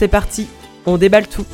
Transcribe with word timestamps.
C'est 0.00 0.08
parti, 0.08 0.48
on 0.86 0.96
déballe 0.96 1.28
tout. 1.28 1.44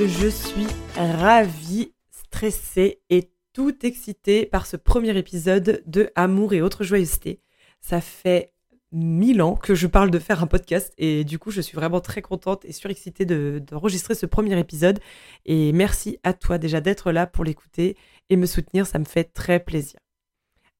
Je 0.00 0.26
suis 0.26 0.66
ravie, 0.96 1.92
stressée 2.10 3.02
et 3.08 3.30
tout 3.52 3.86
excitée 3.86 4.46
par 4.46 4.66
ce 4.66 4.76
premier 4.76 5.16
épisode 5.16 5.84
de 5.86 6.10
Amour 6.16 6.52
et 6.52 6.60
autres 6.60 6.82
joyeusetés. 6.82 7.40
Ça 7.80 8.00
fait 8.00 8.52
mille 8.92 9.40
ans 9.42 9.54
que 9.54 9.74
je 9.74 9.86
parle 9.86 10.10
de 10.10 10.18
faire 10.18 10.42
un 10.42 10.46
podcast 10.46 10.92
et 10.98 11.24
du 11.24 11.38
coup 11.38 11.50
je 11.50 11.60
suis 11.60 11.76
vraiment 11.76 12.00
très 12.00 12.22
contente 12.22 12.64
et 12.64 12.72
surexcitée 12.72 13.24
d'enregistrer 13.24 14.14
ce 14.14 14.26
premier 14.26 14.58
épisode 14.58 14.98
et 15.46 15.72
merci 15.72 16.18
à 16.24 16.32
toi 16.32 16.58
déjà 16.58 16.80
d'être 16.80 17.12
là 17.12 17.26
pour 17.26 17.44
l'écouter 17.44 17.96
et 18.30 18.36
me 18.36 18.46
soutenir, 18.46 18.86
ça 18.86 18.98
me 18.98 19.04
fait 19.04 19.24
très 19.24 19.60
plaisir. 19.60 19.98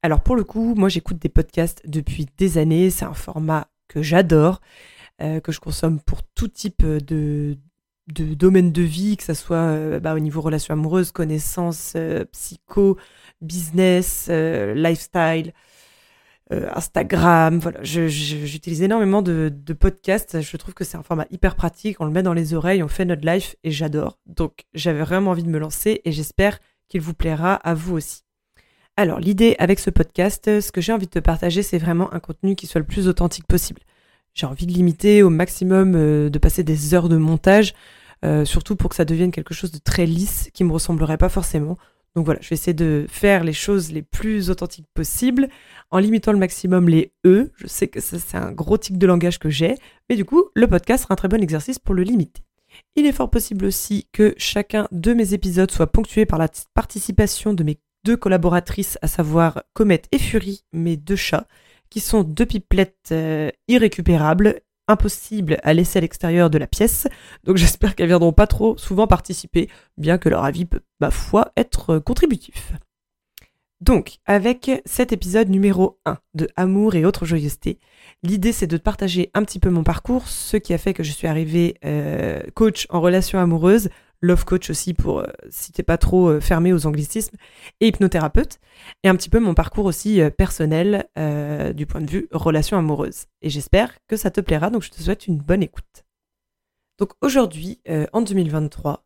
Alors 0.02 0.22
pour 0.22 0.36
le 0.36 0.44
coup, 0.44 0.74
moi 0.74 0.88
j'écoute 0.88 1.18
des 1.18 1.28
podcasts 1.28 1.82
depuis 1.86 2.26
des 2.38 2.58
années, 2.58 2.90
c'est 2.90 3.04
un 3.04 3.14
format 3.14 3.68
que 3.88 4.02
j'adore, 4.02 4.60
euh, 5.20 5.40
que 5.40 5.52
je 5.52 5.60
consomme 5.60 6.00
pour 6.00 6.22
tout 6.22 6.48
type 6.48 6.84
de, 6.84 7.58
de 8.08 8.34
domaine 8.34 8.72
de 8.72 8.82
vie, 8.82 9.16
que 9.16 9.24
ce 9.24 9.34
soit 9.34 9.56
euh, 9.56 10.00
bah, 10.00 10.14
au 10.14 10.18
niveau 10.18 10.40
relations 10.40 10.72
amoureuses, 10.72 11.10
connaissances, 11.10 11.92
euh, 11.96 12.24
psycho, 12.32 12.96
business, 13.42 14.28
lifestyle, 14.28 15.52
Instagram. 16.50 17.58
Voilà, 17.58 17.78
j'utilise 17.82 18.82
énormément 18.82 19.22
de, 19.22 19.52
podcasts. 19.78 20.40
Je 20.40 20.56
trouve 20.56 20.74
que 20.74 20.84
c'est 20.84 20.96
un 20.96 21.02
format 21.02 21.26
hyper 21.30 21.56
pratique. 21.56 22.00
On 22.00 22.04
le 22.04 22.10
met 22.10 22.22
dans 22.22 22.34
les 22.34 22.54
oreilles, 22.54 22.82
on 22.82 22.88
fait 22.88 23.04
notre 23.04 23.26
life 23.26 23.56
et 23.64 23.70
j'adore. 23.70 24.18
Donc 24.26 24.64
j'avais 24.74 25.00
vraiment 25.00 25.30
envie 25.30 25.44
de 25.44 25.48
me 25.48 25.58
lancer 25.58 26.00
et 26.04 26.12
j'espère 26.12 26.58
qu'il 26.88 27.00
vous 27.00 27.14
plaira 27.14 27.54
à 27.54 27.74
vous 27.74 27.96
aussi. 27.96 28.22
Alors 28.96 29.20
l'idée 29.20 29.56
avec 29.58 29.78
ce 29.78 29.90
podcast, 29.90 30.60
ce 30.60 30.72
que 30.72 30.80
j'ai 30.80 30.92
envie 30.92 31.06
de 31.06 31.10
te 31.10 31.18
partager, 31.18 31.62
c'est 31.62 31.78
vraiment 31.78 32.12
un 32.12 32.20
contenu 32.20 32.54
qui 32.56 32.66
soit 32.66 32.80
le 32.80 32.86
plus 32.86 33.08
authentique 33.08 33.46
possible. 33.46 33.80
J'ai 34.34 34.46
envie 34.46 34.66
de 34.66 34.72
limiter 34.72 35.22
au 35.22 35.30
maximum, 35.30 35.94
euh, 35.94 36.30
de 36.30 36.38
passer 36.38 36.62
des 36.62 36.94
heures 36.94 37.08
de 37.08 37.16
montage, 37.16 37.74
euh, 38.24 38.44
surtout 38.44 38.76
pour 38.76 38.90
que 38.90 38.96
ça 38.96 39.04
devienne 39.04 39.30
quelque 39.30 39.54
chose 39.54 39.72
de 39.72 39.78
très 39.78 40.06
lisse, 40.06 40.50
qui 40.52 40.64
me 40.64 40.72
ressemblerait 40.72 41.18
pas 41.18 41.28
forcément. 41.28 41.76
Donc 42.16 42.24
voilà, 42.24 42.40
je 42.42 42.48
vais 42.48 42.54
essayer 42.54 42.74
de 42.74 43.06
faire 43.08 43.44
les 43.44 43.52
choses 43.52 43.92
les 43.92 44.02
plus 44.02 44.50
authentiques 44.50 44.88
possibles 44.94 45.48
en 45.90 45.98
limitant 45.98 46.32
le 46.32 46.38
maximum 46.38 46.88
les 46.88 47.12
E. 47.24 47.52
Je 47.56 47.66
sais 47.66 47.88
que 47.88 48.00
ça, 48.00 48.18
c'est 48.18 48.36
un 48.36 48.52
gros 48.52 48.78
tic 48.78 48.98
de 48.98 49.06
langage 49.06 49.38
que 49.38 49.48
j'ai, 49.48 49.76
mais 50.08 50.16
du 50.16 50.24
coup, 50.24 50.44
le 50.54 50.66
podcast 50.66 51.04
sera 51.04 51.14
un 51.14 51.16
très 51.16 51.28
bon 51.28 51.42
exercice 51.42 51.78
pour 51.78 51.94
le 51.94 52.02
limiter. 52.02 52.42
Il 52.96 53.06
est 53.06 53.12
fort 53.12 53.30
possible 53.30 53.64
aussi 53.64 54.08
que 54.12 54.34
chacun 54.38 54.88
de 54.92 55.12
mes 55.12 55.34
épisodes 55.34 55.70
soit 55.70 55.88
ponctué 55.88 56.26
par 56.26 56.38
la 56.38 56.48
participation 56.74 57.54
de 57.54 57.62
mes 57.62 57.78
deux 58.04 58.16
collaboratrices, 58.16 58.98
à 59.02 59.08
savoir 59.08 59.62
Comet 59.74 60.02
et 60.12 60.18
Fury, 60.18 60.64
mes 60.72 60.96
deux 60.96 61.16
chats, 61.16 61.46
qui 61.90 62.00
sont 62.00 62.22
deux 62.22 62.46
pipelettes 62.46 63.10
euh, 63.12 63.50
irrécupérables 63.68 64.60
impossible 64.90 65.58
à 65.62 65.72
laisser 65.72 65.98
à 65.98 66.02
l'extérieur 66.02 66.50
de 66.50 66.58
la 66.58 66.66
pièce, 66.66 67.08
donc 67.44 67.56
j'espère 67.58 67.94
qu'elles 67.94 68.08
viendront 68.08 68.32
pas 68.32 68.46
trop 68.46 68.76
souvent 68.76 69.06
participer, 69.06 69.68
bien 69.96 70.18
que 70.18 70.28
leur 70.28 70.44
avis 70.44 70.64
peut, 70.66 70.80
ma 71.00 71.10
foi, 71.10 71.52
être 71.56 71.98
contributif. 71.98 72.72
Donc, 73.80 74.18
avec 74.26 74.70
cet 74.84 75.10
épisode 75.10 75.48
numéro 75.48 75.98
1 76.04 76.18
de 76.34 76.48
Amour 76.56 76.96
et 76.96 77.06
autres 77.06 77.24
joyeusetés, 77.24 77.78
l'idée 78.22 78.52
c'est 78.52 78.66
de 78.66 78.76
partager 78.76 79.30
un 79.32 79.42
petit 79.42 79.58
peu 79.58 79.70
mon 79.70 79.84
parcours, 79.84 80.28
ce 80.28 80.58
qui 80.58 80.74
a 80.74 80.78
fait 80.78 80.92
que 80.92 81.02
je 81.02 81.12
suis 81.12 81.26
arrivée 81.26 81.76
euh, 81.86 82.42
coach 82.54 82.86
en 82.90 83.00
relations 83.00 83.38
amoureuses, 83.38 83.88
love 84.20 84.44
coach 84.44 84.70
aussi 84.70 84.94
pour 84.94 85.20
euh, 85.20 85.26
si 85.48 85.72
t'es 85.72 85.82
pas 85.82 85.98
trop 85.98 86.28
euh, 86.28 86.40
fermé 86.40 86.72
aux 86.72 86.86
anglicismes, 86.86 87.36
et 87.80 87.88
hypnothérapeute, 87.88 88.58
et 89.02 89.08
un 89.08 89.16
petit 89.16 89.28
peu 89.28 89.40
mon 89.40 89.54
parcours 89.54 89.86
aussi 89.86 90.20
euh, 90.20 90.30
personnel 90.30 91.08
du 91.74 91.86
point 91.86 92.00
de 92.00 92.10
vue 92.10 92.28
relation 92.32 92.78
amoureuse. 92.78 93.26
Et 93.42 93.50
j'espère 93.50 93.94
que 94.06 94.16
ça 94.16 94.30
te 94.30 94.40
plaira, 94.40 94.70
donc 94.70 94.82
je 94.82 94.90
te 94.90 95.00
souhaite 95.00 95.26
une 95.26 95.38
bonne 95.38 95.62
écoute. 95.62 96.04
Donc 96.98 97.12
aujourd'hui, 97.20 97.80
en 98.12 98.22
2023, 98.22 99.04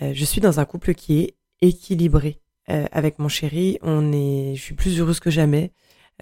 je 0.00 0.24
suis 0.24 0.40
dans 0.40 0.60
un 0.60 0.64
couple 0.64 0.94
qui 0.94 1.20
est 1.20 1.36
équilibré. 1.60 2.40
avec 2.66 3.18
mon 3.18 3.28
chéri, 3.28 3.78
on 3.82 4.12
est, 4.12 4.54
je 4.56 4.62
suis 4.62 4.74
plus 4.74 4.98
heureuse 4.98 5.20
que 5.20 5.30
jamais. 5.30 5.72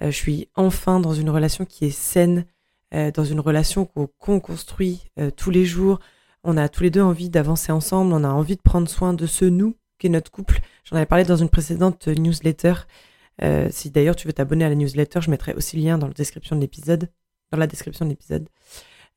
je 0.01 0.11
suis 0.11 0.49
enfin 0.55 0.99
dans 0.99 1.13
une 1.13 1.29
relation 1.29 1.65
qui 1.65 1.85
est 1.85 1.91
saine, 1.91 2.45
dans 2.91 3.25
une 3.25 3.39
relation 3.39 3.85
qu'on 3.85 4.39
construit 4.39 5.05
tous 5.35 5.51
les 5.51 5.65
jours, 5.65 5.99
on 6.43 6.57
a 6.57 6.69
tous 6.69 6.83
les 6.83 6.89
deux 6.89 7.01
envie 7.01 7.29
d'avancer 7.29 7.71
ensemble, 7.71 8.13
on 8.13 8.23
a 8.23 8.29
envie 8.29 8.55
de 8.55 8.61
prendre 8.61 8.87
soin 8.89 9.13
de 9.13 9.25
ce 9.25 9.45
nous 9.45 9.75
qu'est 9.97 10.09
notre 10.09 10.31
couple. 10.31 10.59
J'en 10.85 10.95
avais 10.95 11.05
parlé 11.05 11.25
dans 11.25 11.35
une 11.35 11.49
précédente 11.49 12.07
newsletter. 12.07 12.73
Euh, 13.41 13.67
si 13.71 13.91
d'ailleurs 13.91 14.15
tu 14.15 14.27
veux 14.27 14.33
t'abonner 14.33 14.65
à 14.65 14.69
la 14.69 14.75
newsletter, 14.75 15.21
je 15.21 15.29
mettrai 15.29 15.53
aussi 15.53 15.77
le 15.77 15.83
lien 15.83 15.97
dans 15.97 16.07
la 16.07 16.13
description 16.13 16.55
de 16.55 16.61
l'épisode, 16.61 17.09
dans 17.51 17.57
la. 17.57 17.67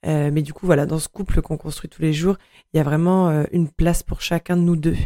Euh, 0.04 0.30
mais 0.32 0.42
du 0.42 0.52
coup, 0.52 0.66
voilà, 0.66 0.84
dans 0.84 0.98
ce 0.98 1.08
couple 1.08 1.40
qu'on 1.42 1.56
construit 1.56 1.88
tous 1.88 2.02
les 2.02 2.12
jours, 2.12 2.36
il 2.72 2.76
y 2.76 2.80
a 2.80 2.82
vraiment 2.82 3.28
euh, 3.28 3.44
une 3.52 3.68
place 3.68 4.02
pour 4.02 4.20
chacun 4.20 4.56
de 4.56 4.62
nous 4.62 4.76
deux. 4.76 4.96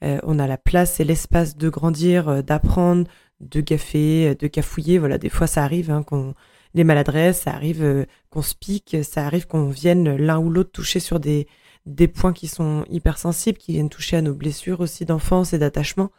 on 0.00 0.38
a 0.38 0.46
la 0.46 0.56
place 0.56 1.00
et 1.00 1.04
l'espace 1.04 1.56
de 1.56 1.68
grandir, 1.68 2.42
d'apprendre, 2.42 3.06
de 3.40 3.60
gaffer, 3.60 4.34
de 4.34 4.46
cafouiller. 4.46 4.98
Voilà, 4.98 5.18
des 5.18 5.28
fois 5.28 5.46
ça 5.46 5.64
arrive 5.64 5.90
hein, 5.90 6.02
qu'on 6.02 6.34
les 6.78 6.84
maladresses, 6.84 7.42
ça 7.42 7.52
arrive 7.52 7.82
euh, 7.82 8.06
qu'on 8.30 8.42
se 8.42 8.54
pique, 8.54 8.96
ça 9.02 9.26
arrive 9.26 9.46
qu'on 9.46 9.68
vienne 9.68 10.16
l'un 10.16 10.38
ou 10.38 10.48
l'autre 10.48 10.70
toucher 10.70 11.00
sur 11.00 11.20
des, 11.20 11.46
des 11.86 12.08
points 12.08 12.32
qui 12.32 12.48
sont 12.48 12.84
hyper 12.88 13.18
sensibles, 13.18 13.58
qui 13.58 13.72
viennent 13.72 13.88
toucher 13.88 14.16
à 14.16 14.22
nos 14.22 14.34
blessures 14.34 14.80
aussi 14.80 15.04
d'enfance 15.04 15.52
et 15.52 15.58
d'attachement. 15.58 16.10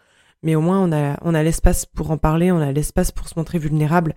Mais 0.43 0.55
au 0.55 0.61
moins, 0.61 0.79
on 0.79 0.91
a, 0.91 1.17
on 1.21 1.33
a 1.33 1.43
l'espace 1.43 1.85
pour 1.85 2.11
en 2.11 2.17
parler, 2.17 2.51
on 2.51 2.59
a 2.59 2.71
l'espace 2.71 3.11
pour 3.11 3.27
se 3.27 3.33
montrer 3.37 3.57
vulnérable. 3.57 4.15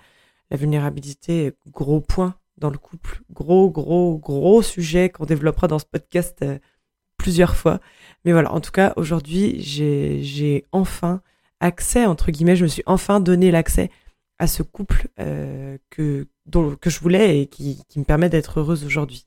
La 0.51 0.57
vulnérabilité, 0.57 1.53
gros 1.69 2.01
point 2.01 2.35
dans 2.59 2.71
le 2.71 2.79
couple, 2.79 3.23
gros, 3.31 3.71
gros, 3.71 4.19
gros 4.19 4.63
sujet 4.63 5.09
qu'on 5.09 5.25
développera 5.25 5.67
dans 5.69 5.79
ce 5.79 5.87
podcast 5.87 6.39
euh, 6.43 6.59
plusieurs 7.17 7.57
fois. 7.57 7.81
Mais 8.25 8.33
voilà, 8.33 8.53
en 8.53 8.61
tout 8.61 8.71
cas, 8.73 8.93
aujourd'hui, 8.97 9.61
j'ai 9.61 10.67
enfin 10.73 11.23
accès, 11.61 12.05
entre 12.05 12.31
guillemets, 12.31 12.57
je 12.57 12.65
me 12.65 12.69
suis 12.69 12.83
enfin 12.87 13.21
donné 13.21 13.51
l'accès 13.51 13.91
à 14.39 14.49
ce 14.49 14.63
couple 14.63 15.09
euh, 15.21 15.79
que, 15.91 16.27
que 16.81 16.91
je 16.91 17.01
voulais 17.01 17.41
et 17.41 17.47
qui, 17.47 17.85
me 17.97 18.05
permet 18.05 18.29
d'être 18.29 18.61
heureuse 18.61 18.85
aujourd'hui. 18.85 19.27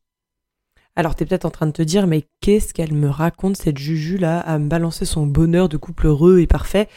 Alors, 0.96 1.16
tu 1.16 1.24
es 1.24 1.26
peut-être 1.26 1.46
en 1.46 1.52
train 1.52 1.68
de 1.68 1.72
te 1.72 1.81
dire, 1.81 2.08
mais 2.08 2.24
qu'est-ce 2.40 2.74
qu'elle 2.74 2.94
me 2.94 3.09
raconte, 3.09 3.58
cette 3.58 3.78
Juju 3.78 4.18
là, 4.18 4.40
à 4.40 4.58
me 4.59 4.70
balancer 4.70 5.06
son 5.06 5.28
bonheur 5.28 5.68
de 5.68 5.78
couple 5.78 6.08
heureux 6.08 6.40
et 6.40 6.48
parfait? 6.48 6.88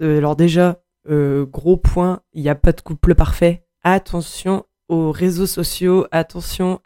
Euh, 0.00 0.18
Alors, 0.18 0.34
déjà, 0.34 0.82
euh, 1.08 1.46
gros 1.46 1.76
point, 1.76 2.20
il 2.32 2.42
n'y 2.42 2.48
a 2.48 2.56
pas 2.56 2.72
de 2.72 2.80
couple 2.80 3.14
parfait. 3.14 3.64
Attention 3.82 4.64
aux 4.88 5.12
réseaux 5.12 5.46
sociaux, 5.46 6.06
attention 6.10 6.80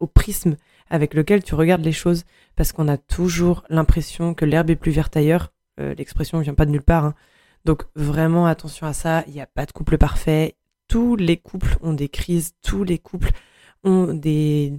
au 0.00 0.06
prisme 0.06 0.56
avec 0.88 1.14
lequel 1.14 1.42
tu 1.42 1.54
regardes 1.54 1.84
les 1.84 1.92
choses, 1.92 2.24
parce 2.56 2.72
qu'on 2.72 2.88
a 2.88 2.96
toujours 2.96 3.64
l'impression 3.68 4.34
que 4.34 4.44
l'herbe 4.44 4.70
est 4.70 4.76
plus 4.76 4.92
verte 4.92 5.16
ailleurs. 5.16 5.52
L'expression 5.78 6.38
vient 6.38 6.54
pas 6.54 6.66
de 6.66 6.70
nulle 6.70 6.82
part, 6.82 7.04
hein. 7.04 7.14
Donc 7.64 7.84
vraiment 7.94 8.46
attention 8.46 8.86
à 8.86 8.92
ça, 8.92 9.24
il 9.26 9.32
n'y 9.32 9.40
a 9.40 9.46
pas 9.46 9.66
de 9.66 9.72
couple 9.72 9.98
parfait. 9.98 10.56
Tous 10.88 11.16
les 11.16 11.36
couples 11.36 11.76
ont 11.82 11.92
des 11.92 12.08
crises, 12.08 12.52
tous 12.62 12.84
les 12.84 12.98
couples 12.98 13.30
ont 13.84 14.12
des, 14.12 14.74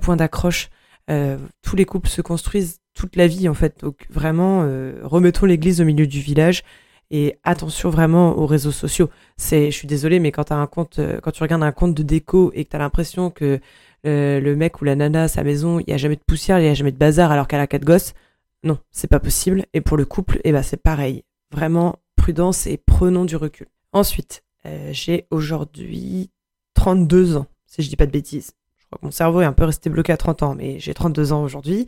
points 0.00 0.16
d'accroche. 0.16 0.70
Euh, 1.10 1.38
tous 1.62 1.76
les 1.76 1.84
couples 1.84 2.08
se 2.08 2.22
construisent 2.22 2.80
toute 2.94 3.16
la 3.16 3.26
vie 3.26 3.48
en 3.48 3.54
fait. 3.54 3.80
Donc 3.80 4.06
vraiment, 4.10 4.62
euh, 4.64 5.00
remettons 5.02 5.46
l'église 5.46 5.80
au 5.80 5.84
milieu 5.84 6.06
du 6.06 6.20
village 6.20 6.62
et 7.10 7.38
attention 7.42 7.90
vraiment 7.90 8.38
aux 8.38 8.46
réseaux 8.46 8.70
sociaux. 8.70 9.10
C'est, 9.36 9.70
je 9.70 9.76
suis 9.76 9.88
désolée, 9.88 10.20
mais 10.20 10.32
quand 10.32 10.52
as 10.52 10.56
un 10.56 10.66
compte, 10.66 10.98
euh, 10.98 11.20
quand 11.20 11.32
tu 11.32 11.42
regardes 11.42 11.62
un 11.62 11.72
compte 11.72 11.94
de 11.94 12.02
déco 12.02 12.52
et 12.54 12.64
que 12.64 12.70
tu 12.70 12.76
as 12.76 12.78
l'impression 12.78 13.30
que 13.30 13.60
le 14.04 14.54
mec 14.54 14.80
ou 14.80 14.84
la 14.84 14.96
nana 14.96 15.28
sa 15.28 15.44
maison, 15.44 15.78
il 15.80 15.90
y 15.90 15.92
a 15.92 15.98
jamais 15.98 16.16
de 16.16 16.22
poussière, 16.26 16.58
il 16.58 16.64
y 16.64 16.68
a 16.68 16.74
jamais 16.74 16.92
de 16.92 16.96
bazar 16.96 17.32
alors 17.32 17.48
qu'elle 17.48 17.60
a 17.60 17.66
quatre 17.66 17.84
gosses, 17.84 18.14
non, 18.62 18.78
c'est 18.90 19.08
pas 19.08 19.20
possible. 19.20 19.64
Et 19.72 19.80
pour 19.80 19.96
le 19.96 20.04
couple, 20.04 20.40
eh 20.44 20.52
ben 20.52 20.62
c'est 20.62 20.82
pareil. 20.82 21.24
Vraiment, 21.52 21.96
prudence 22.16 22.66
et 22.66 22.76
prenons 22.76 23.24
du 23.24 23.36
recul. 23.36 23.66
Ensuite, 23.92 24.42
euh, 24.66 24.90
j'ai 24.92 25.26
aujourd'hui 25.30 26.30
32 26.74 27.36
ans, 27.36 27.46
si 27.66 27.82
je 27.82 27.88
dis 27.88 27.96
pas 27.96 28.06
de 28.06 28.10
bêtises. 28.12 28.52
Je 28.78 28.86
crois 28.86 28.98
que 28.98 29.06
mon 29.06 29.12
cerveau 29.12 29.40
est 29.40 29.46
un 29.46 29.52
peu 29.52 29.64
resté 29.64 29.90
bloqué 29.90 30.12
à 30.12 30.16
30 30.16 30.42
ans, 30.42 30.54
mais 30.54 30.78
j'ai 30.78 30.94
32 30.94 31.32
ans 31.32 31.42
aujourd'hui. 31.42 31.86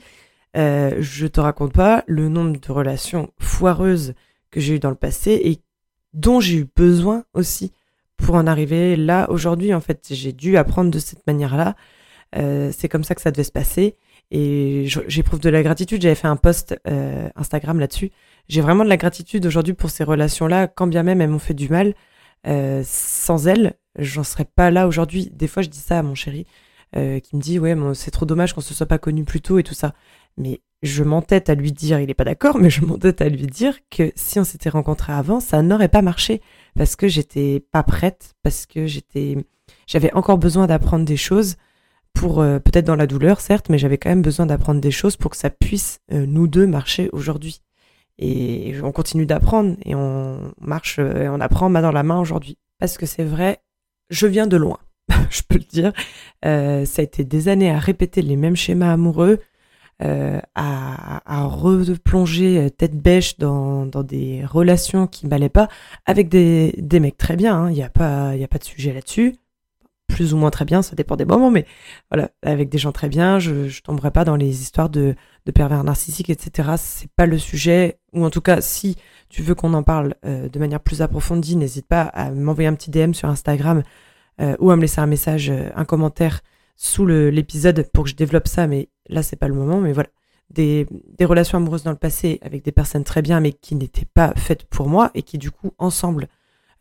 Euh, 0.57 0.97
je 1.01 1.27
te 1.27 1.41
raconte 1.41 1.73
pas 1.73 2.05
le 2.07 2.29
nombre 2.29 2.59
de 2.59 2.73
relations 2.73 3.31
foireuses 3.39 4.15
que 4.51 4.61
j'ai 4.61 4.75
eues 4.75 4.79
dans 4.79 4.91
le 4.91 4.97
passé 4.97 5.41
et 5.45 5.61
dont 6.13 6.41
j'ai 6.41 6.59
eu 6.59 6.69
besoin 6.77 7.25
aussi 7.33 7.73
pour 8.17 8.35
en 8.35 8.47
arriver 8.47 8.97
là 8.97 9.31
aujourd'hui. 9.31 9.73
En 9.75 9.81
fait, 9.81 10.09
j'ai 10.11 10.33
dû 10.33 10.57
apprendre 10.57 10.91
de 10.91 10.99
cette 10.99 11.27
manière-là. 11.27 11.75
Euh, 12.37 12.71
c'est 12.77 12.89
comme 12.89 13.05
ça 13.05 13.15
que 13.15 13.23
ça 13.23 13.31
devait 13.31 13.45
se 13.45 13.53
passer. 13.53 13.97
Et 14.31 14.87
j'éprouve 15.09 15.41
de 15.41 15.51
la 15.51 15.63
gratitude. 15.63 16.01
J'avais 16.01 16.15
fait 16.15 16.29
un 16.29 16.37
post 16.37 16.75
Instagram 17.37 17.79
là-dessus. 17.79 18.13
J'ai 18.49 18.63
vraiment 18.63 18.85
de 18.85 18.89
la 18.89 18.97
gratitude 18.97 19.45
aujourd'hui 19.45 19.75
pour 19.75 19.91
ces 19.91 20.05
relations-là, 20.05 20.69
quand 20.69 20.87
bien 20.87 21.03
même 21.03 21.21
elles 21.21 21.29
m'ont 21.29 21.39
fait 21.39 21.53
du 21.53 21.69
mal. 21.69 21.95
Euh, 22.47 22.83
sans 22.85 23.47
elles, 23.47 23.75
j'en 23.99 24.25
serais 24.25 24.45
pas 24.45 24.71
là 24.71 24.89
aujourd'hui. 24.89 25.31
Des 25.33 25.47
fois, 25.47 25.63
je 25.63 25.69
dis 25.69 25.79
ça 25.79 25.99
à 25.99 26.03
mon 26.03 26.15
chéri, 26.15 26.47
euh, 26.97 27.21
qui 27.21 27.37
me 27.37 27.41
dit 27.41 27.59
ouais, 27.59 27.77
c'est 27.95 28.11
trop 28.11 28.27
dommage 28.27 28.53
qu'on 28.53 28.61
se 28.61 28.75
soit 28.75 28.87
pas 28.87 28.99
connus 28.99 29.25
plus 29.25 29.41
tôt 29.41 29.59
et 29.59 29.63
tout 29.63 29.75
ça. 29.75 29.95
Mais 30.37 30.61
je 30.83 31.05
m'entête 31.05 31.49
à 31.49 31.55
lui 31.55 31.73
dire, 31.73 32.01
il 32.01 32.11
est 32.11 32.15
pas 32.15 32.25
d'accord, 32.25 32.59
mais 32.61 32.71
je 32.71 32.85
m'entête 32.85 33.21
à 33.21 33.29
lui 33.29 33.47
dire 33.47 33.79
que 33.91 34.13
si 34.17 34.39
on 34.39 34.45
s'était 34.45 34.71
rencontrés 34.71 35.13
avant, 35.13 35.41
ça 35.41 35.63
n'aurait 35.63 35.89
pas 35.89 36.03
marché 36.03 36.41
parce 36.77 36.97
que 36.97 37.09
j'étais 37.09 37.65
pas 37.73 37.83
prête, 37.83 38.35
parce 38.43 38.67
que 38.67 38.87
j'étais, 38.87 39.37
j'avais 39.87 40.13
encore 40.15 40.39
besoin 40.39 40.67
d'apprendre 40.67 41.05
des 41.05 41.17
choses 41.17 41.57
pour 42.15 42.41
euh, 42.41 42.59
peut-être 42.59 42.85
dans 42.85 42.97
la 42.97 43.07
douleur 43.07 43.41
certes, 43.41 43.69
mais 43.69 43.79
j'avais 43.79 43.99
quand 43.99 44.11
même 44.11 44.23
besoin 44.23 44.47
d'apprendre 44.47 44.81
des 44.81 44.91
choses 44.91 45.17
pour 45.17 45.31
que 45.31 45.37
ça 45.37 45.51
puisse 45.51 46.01
euh, 46.13 46.27
nous 46.27 46.47
deux 46.47 46.67
marcher 46.67 47.09
aujourd'hui. 47.13 47.63
Et 48.25 48.77
on 48.85 48.93
continue 48.93 49.27
d'apprendre 49.27 49.75
et 49.85 49.97
on 49.97 50.55
marche 50.61 51.01
et 51.01 51.29
on 51.29 51.41
apprend 51.41 51.69
main 51.69 51.83
dans 51.83 51.91
la 51.91 52.05
main 52.05 52.21
aujourd'hui. 52.21 52.57
Parce 52.79 52.97
que 52.97 53.05
c'est 53.05 53.25
vrai, 53.25 53.61
je 54.11 54.29
viens 54.29 54.47
de 54.47 54.57
loin, 54.57 54.79
je 55.31 55.43
peux 55.43 55.59
le 55.59 55.65
dire. 55.65 55.93
Euh, 56.45 56.85
ça 56.85 57.03
a 57.03 57.05
été 57.05 57.25
des 57.25 57.49
années 57.49 57.73
à 57.73 57.81
répéter 57.81 58.23
les 58.23 58.37
mêmes 58.37 58.55
schémas 58.55 58.93
amoureux, 58.93 59.41
euh, 60.05 60.41
à, 60.55 61.47
replonger 61.47 62.59
euh, 62.59 62.71
tête 62.71 62.97
bêche 62.97 63.39
dans, 63.39 63.87
des 64.05 64.45
relations 64.45 65.09
qui 65.09 65.27
m'allaient 65.27 65.49
pas, 65.49 65.67
avec 66.07 66.29
des, 66.29 67.01
mecs 67.01 67.19
très 67.19 67.35
bien, 67.35 67.65
il 67.65 67.73
hein. 67.73 67.75
n'y 67.75 67.83
a, 67.83 67.89
pas, 67.89 68.31
a 68.31 68.49
pas 68.49 68.59
de 68.59 68.65
sujet 68.65 68.93
là-dessus, 68.93 69.35
plus 70.07 70.33
ou 70.33 70.37
moins 70.37 70.51
très 70.51 70.65
bien, 70.65 70.83
ça 70.83 70.95
dépend 70.95 71.17
des 71.17 71.25
moments, 71.25 71.51
mais 71.51 71.67
voilà, 72.09 72.31
avec 72.45 72.69
des 72.69 72.79
gens 72.79 72.93
très 72.93 73.09
bien, 73.09 73.41
je, 73.41 73.69
je 73.69 73.83
tomberai 73.83 74.13
pas 74.13 74.25
dans 74.25 74.37
les 74.37 74.63
histoires 74.63 74.91
de, 74.91 75.17
de 75.47 75.53
pervers 75.53 75.83
narcissiques, 75.85 76.31
etc. 76.31 76.71
C'est 76.77 77.11
pas 77.17 77.27
le 77.27 77.39
sujet, 77.39 77.99
ou 78.13 78.25
en 78.25 78.31
tout 78.31 78.41
cas, 78.41 78.61
si 78.61 78.97
tu 79.29 79.43
veux 79.43 79.55
qu'on 79.55 79.75
en 79.75 79.83
parle 79.83 80.15
euh, 80.25 80.49
de 80.49 80.59
manière 80.59 80.81
plus 80.81 81.03
approfondie, 81.03 81.57
n'hésite 81.57 81.87
pas 81.87 82.03
à 82.03 82.31
m'envoyer 82.31 82.69
un 82.69 82.75
petit 82.75 82.91
DM 82.91 83.13
sur 83.13 83.29
Instagram 83.29 83.83
ou 84.59 84.73
à 84.73 84.77
me 84.77 84.81
laisser 84.81 85.01
un 85.01 85.07
message, 85.07 85.53
un 85.77 85.85
commentaire 85.85 86.41
sous 86.75 87.07
l'épisode 87.07 87.89
pour 87.93 88.05
que 88.05 88.11
je 88.11 88.17
développe 88.17 88.49
ça, 88.49 88.67
mais 88.67 88.89
là 89.09 89.23
c'est 89.23 89.37
pas 89.37 89.47
le 89.47 89.55
moment. 89.55 89.81
Mais 89.81 89.93
voilà, 89.93 90.09
des, 90.53 90.87
relations 91.21 91.59
amoureuses 91.59 91.83
dans 91.83 91.91
le 91.91 91.97
passé 91.97 92.39
avec 92.43 92.65
des 92.65 92.73
personnes 92.73 93.05
très 93.05 93.23
bien, 93.23 93.41
mais 93.41 93.53
qui 93.53 93.75
n'étaient 93.75 94.07
pas 94.07 94.33
faites 94.37 94.65
pour 94.65 94.89
moi 94.89 95.11
et 95.15 95.23
qui 95.23 95.39
du 95.39 95.51
coup 95.51 95.73
ensemble 95.79 96.29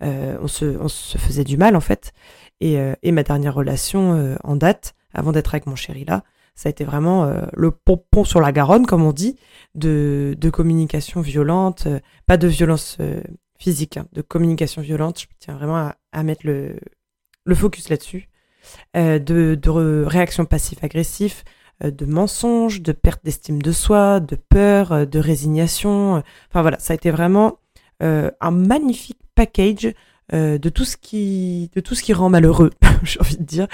euh, 0.04 0.38
on, 0.42 0.48
se, 0.48 1.18
faisait 1.18 1.44
du 1.44 1.58
mal 1.58 1.76
en 1.76 1.82
fait. 1.82 2.14
Et, 2.60 2.80
euh, 2.80 2.96
ma 3.06 3.24
dernière 3.24 3.54
relation 3.54 4.14
euh, 4.14 4.36
en 4.44 4.56
date, 4.56 4.96
avant 5.14 5.32
d'être 5.32 5.54
avec 5.54 5.68
mon 5.68 5.76
chéri 5.76 6.06
là, 6.06 6.24
ça 6.56 6.70
a 6.70 6.72
été 6.72 6.84
vraiment 6.84 7.26
euh, 7.26 7.42
le 7.54 7.72
pompon 7.72 8.24
sur 8.24 8.42
la 8.42 8.52
Garonne, 8.52 8.86
comme 8.86 9.04
on 9.04 9.14
dit, 9.14 9.38
de, 9.76 10.36
de 10.38 10.50
communication 10.50 11.22
violente, 11.22 11.86
euh, 11.88 12.00
pas 12.28 12.38
de 12.38 12.48
violence 12.48 12.98
physique, 13.58 13.98
hein, 13.98 14.08
de 14.14 14.22
communication 14.22 14.82
violente. 14.82 15.20
Je 15.22 15.28
tiens 15.40 15.56
vraiment 15.56 15.92
à, 16.12 16.24
mettre 16.24 16.46
le, 16.46 16.76
le 17.46 17.56
focus 17.56 17.90
là-dessus. 17.90 18.28
Euh, 18.96 19.20
de, 19.20 19.56
de 19.56 20.04
réactions 20.06 20.46
passives-agressives, 20.46 21.44
euh, 21.84 21.92
de 21.92 22.06
mensonges, 22.06 22.82
de 22.82 22.92
perte 22.92 23.24
d'estime 23.24 23.62
de 23.62 23.72
soi, 23.72 24.20
de 24.20 24.36
peur, 24.36 24.92
euh, 24.92 25.06
de 25.06 25.20
résignation. 25.20 26.24
Enfin 26.50 26.62
voilà, 26.62 26.78
ça 26.80 26.94
a 26.94 26.96
été 26.96 27.12
vraiment 27.12 27.58
un 28.04 28.50
magnifique 28.50 29.20
package 29.36 29.94
de 30.32 30.70
tout 30.70 30.86
ce 30.86 30.98
qui 30.98 31.70
de 31.76 31.82
tout 31.82 31.96
ce 31.96 32.04
qui 32.04 32.14
rend 32.14 32.30
malheureux, 32.30 32.72
j'ai 33.04 33.20
envie 33.20 33.38
de 33.38 33.44
dire, 33.44 33.68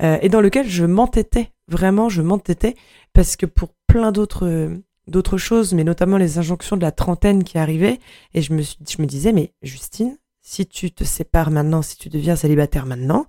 et 0.00 0.28
dans 0.28 0.40
lequel 0.40 0.68
je 0.68 0.84
m'entêtais 0.84 1.52
vraiment, 1.68 2.08
je 2.08 2.22
m'entêtais 2.22 2.76
parce 3.12 3.36
que 3.36 3.46
pour 3.46 3.70
plein 3.86 4.12
d'autres 4.12 4.70
d'autres 5.08 5.38
choses, 5.38 5.74
mais 5.74 5.84
notamment 5.84 6.16
les 6.16 6.38
injonctions 6.38 6.76
de 6.76 6.82
la 6.82 6.92
trentaine 6.92 7.44
qui 7.44 7.58
arrivaient, 7.58 7.98
et 8.34 8.42
je 8.42 8.52
me 8.52 8.62
je 8.62 9.00
me 9.00 9.06
disais 9.06 9.32
mais 9.32 9.52
Justine, 9.62 10.18
si 10.42 10.66
tu 10.66 10.90
te 10.90 11.04
sépares 11.04 11.50
maintenant, 11.50 11.82
si 11.82 11.96
tu 11.96 12.08
deviens 12.08 12.36
célibataire 12.36 12.86
maintenant, 12.86 13.26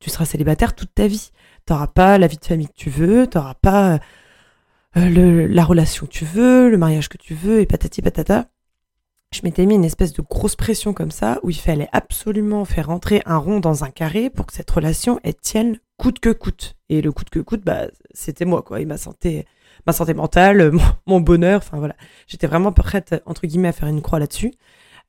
tu 0.00 0.10
seras 0.10 0.24
célibataire 0.24 0.74
toute 0.74 0.94
ta 0.94 1.06
vie. 1.06 1.30
T'auras 1.66 1.86
pas 1.86 2.18
la 2.18 2.26
vie 2.26 2.38
de 2.38 2.44
famille 2.44 2.68
que 2.68 2.74
tu 2.74 2.90
veux, 2.90 3.26
t'auras 3.26 3.54
pas 3.54 4.00
euh, 4.96 5.08
le, 5.08 5.46
la 5.46 5.64
relation 5.64 6.06
que 6.06 6.10
tu 6.12 6.24
veux, 6.24 6.68
le 6.68 6.78
mariage 6.78 7.08
que 7.08 7.18
tu 7.18 7.34
veux, 7.34 7.60
et 7.60 7.66
patati 7.66 8.02
patata. 8.02 8.48
Je 9.32 9.42
m'étais 9.44 9.64
mis 9.64 9.76
une 9.76 9.84
espèce 9.84 10.12
de 10.12 10.22
grosse 10.22 10.56
pression 10.56 10.92
comme 10.92 11.12
ça, 11.12 11.38
où 11.44 11.50
il 11.50 11.56
fallait 11.56 11.88
absolument 11.92 12.64
faire 12.64 12.88
rentrer 12.88 13.22
un 13.26 13.36
rond 13.36 13.60
dans 13.60 13.84
un 13.84 13.90
carré 13.90 14.28
pour 14.28 14.46
que 14.46 14.52
cette 14.52 14.70
relation 14.70 15.20
elle 15.22 15.36
tienne 15.36 15.78
coûte 15.98 16.18
que 16.18 16.30
coûte. 16.30 16.76
Et 16.88 17.00
le 17.00 17.12
coûte 17.12 17.30
que 17.30 17.38
coûte, 17.38 17.62
bah, 17.64 17.86
c'était 18.12 18.44
moi, 18.44 18.62
quoi, 18.62 18.80
et 18.80 18.84
ma 18.86 18.96
santé, 18.96 19.46
ma 19.86 19.92
santé 19.92 20.14
mentale, 20.14 20.72
mon, 21.06 21.20
bonheur, 21.20 21.58
enfin 21.58 21.78
voilà. 21.78 21.94
J'étais 22.26 22.48
vraiment 22.48 22.72
prête, 22.72 23.22
entre 23.24 23.46
guillemets, 23.46 23.68
à 23.68 23.72
faire 23.72 23.88
une 23.88 24.02
croix 24.02 24.18
là-dessus. 24.18 24.52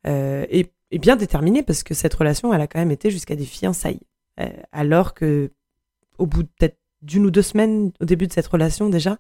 Euh, 0.06 0.46
et, 0.50 0.68
et 0.92 1.00
bien 1.00 1.16
déterminée, 1.16 1.64
parce 1.64 1.82
que 1.82 1.96
cette 1.96 2.14
relation, 2.14 2.54
elle 2.54 2.62
a 2.62 2.68
quand 2.68 2.80
même 2.80 2.92
été 2.92 3.10
jusqu'à 3.10 3.36
des 3.36 3.46
fiançailles. 3.46 4.02
Euh, 4.40 4.50
alors 4.72 5.14
que 5.14 5.52
au 6.18 6.26
bout 6.26 6.44
peut-être 6.44 6.78
d'une 7.02 7.26
ou 7.26 7.32
deux 7.32 7.42
semaines 7.42 7.92
au 8.00 8.06
début 8.06 8.28
de 8.28 8.34
cette 8.34 8.48
relation 8.48 8.90
déjà, 8.90 9.18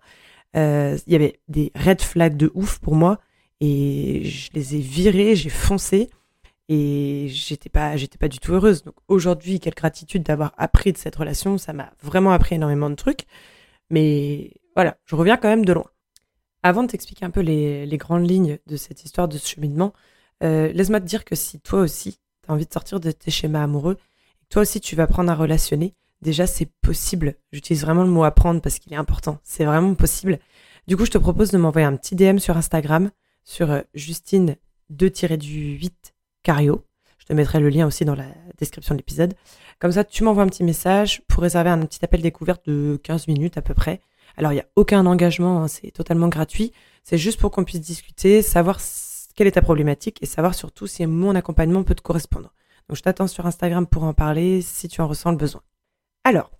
euh, 0.56 0.98
il 1.08 1.14
y 1.14 1.16
avait 1.16 1.40
des 1.48 1.72
red 1.76 2.02
flags 2.02 2.38
de 2.38 2.52
ouf 2.54 2.80
pour 2.80 2.96
moi 2.96 3.20
et 3.62 4.26
je 4.26 4.50
les 4.54 4.76
ai 4.76 4.80
virés, 4.80 5.36
j'ai 5.36 5.50
foncé 5.50 6.10
et 6.68 7.28
j'étais 7.30 7.70
pas 7.70 7.96
j'étais 7.96 8.18
pas 8.18 8.28
du 8.28 8.40
tout 8.40 8.54
heureuse. 8.54 8.84
Donc 8.84 8.96
aujourd'hui, 9.08 9.60
quelle 9.60 9.76
gratitude 9.76 10.24
d'avoir 10.24 10.54
appris 10.58 10.92
de 10.92 10.98
cette 10.98 11.16
relation, 11.16 11.58
ça 11.58 11.72
m'a 11.72 11.94
vraiment 12.02 12.32
appris 12.32 12.56
énormément 12.56 12.90
de 12.90 12.96
trucs. 12.96 13.26
Mais 13.92 14.52
voilà, 14.76 14.98
je 15.06 15.16
reviens 15.16 15.38
quand 15.38 15.48
même 15.48 15.64
de 15.66 15.74
loin. 15.74 15.86
Avant 16.64 16.84
de 16.84 16.88
t'expliquer 16.88 17.24
un 17.26 17.30
peu 17.30 17.42
les, 17.42 17.98
grandes 17.98 18.30
lignes 18.30 18.58
de 18.68 18.78
cette 18.78 19.04
histoire 19.04 19.28
de 19.28 19.38
ce 19.38 19.48
cheminement, 19.48 19.94
euh, 20.44 20.72
laisse-moi 20.72 21.00
te 21.00 21.06
dire 21.06 21.24
que 21.24 21.36
si 21.36 21.60
toi 21.60 21.82
aussi, 21.82 22.20
tu 22.44 22.50
as 22.50 22.54
envie 22.54 22.66
de 22.66 22.74
sortir 22.74 23.00
de 23.00 23.12
tes 23.12 23.32
schémas 23.32 23.64
amoureux, 23.64 23.98
toi 24.50 24.64
aussi 24.64 24.80
tu 24.82 24.96
vas 24.96 25.04
apprendre 25.04 25.32
à 25.32 25.36
relationner, 25.36 25.94
déjà 26.22 26.48
c'est 26.48 26.70
possible. 26.82 27.36
J'utilise 27.52 27.82
vraiment 27.84 28.04
le 28.04 28.10
mot 28.10 28.24
apprendre 28.24 28.62
parce 28.62 28.80
qu'il 28.80 28.94
est 28.94 28.98
important. 28.98 29.40
C'est 29.44 29.66
vraiment 29.66 29.94
possible. 29.94 30.40
Du 30.88 30.98
coup, 30.98 31.06
je 31.06 31.12
te 31.12 31.18
propose 31.20 31.52
de 31.52 31.58
m'envoyer 31.58 31.86
un 31.86 31.96
petit 31.96 32.16
DM 32.16 32.38
sur 32.38 32.58
Instagram 32.58 33.12
sur 33.44 33.72
euh, 33.72 33.82
Justine 33.94 34.56
2-8 34.94 35.92
Cario. 36.44 36.86
Je 37.18 37.26
te 37.26 37.34
mettrai 37.34 37.60
le 37.60 37.70
lien 37.70 37.86
aussi 37.86 38.06
dans 38.06 38.16
la 38.16 38.28
description 38.58 38.96
de 38.96 39.00
l'épisode. 39.00 39.34
Comme 39.80 39.92
ça, 39.92 40.04
tu 40.04 40.24
m'envoies 40.24 40.44
un 40.44 40.48
petit 40.48 40.64
message 40.64 41.22
pour 41.28 41.44
réserver 41.44 41.70
un 41.70 41.86
petit 41.86 42.04
appel 42.04 42.22
découverte 42.22 42.66
de 42.66 43.00
15 43.04 43.28
minutes 43.28 43.58
à 43.58 43.62
peu 43.62 43.74
près. 43.74 44.02
Alors, 44.38 44.52
il 44.52 44.56
n'y 44.56 44.62
a 44.62 44.68
aucun 44.76 45.06
engagement, 45.06 45.64
hein, 45.64 45.68
c'est 45.68 45.92
totalement 45.92 46.30
gratuit. 46.30 46.72
C'est 47.04 47.18
juste 47.18 47.40
pour 47.40 47.52
qu'on 47.52 47.64
puisse 47.64 47.82
discuter, 47.82 48.42
savoir 48.42 48.80
quelle 49.36 49.48
est 49.48 49.52
ta 49.52 49.62
problématique 49.62 50.18
et 50.22 50.26
savoir 50.26 50.56
surtout 50.56 50.88
si 50.88 51.06
mon 51.06 51.36
accompagnement 51.36 51.84
peut 51.84 51.96
te 51.96 52.02
correspondre. 52.02 52.54
Donc 52.88 52.98
je 52.98 53.02
t'attends 53.04 53.28
sur 53.28 53.46
Instagram 53.46 53.88
pour 53.88 54.04
en 54.04 54.14
parler 54.14 54.62
si 54.62 54.88
tu 54.88 55.02
en 55.02 55.08
ressens 55.08 55.32
le 55.32 55.38
besoin. 55.38 55.62
Alors, 56.24 56.52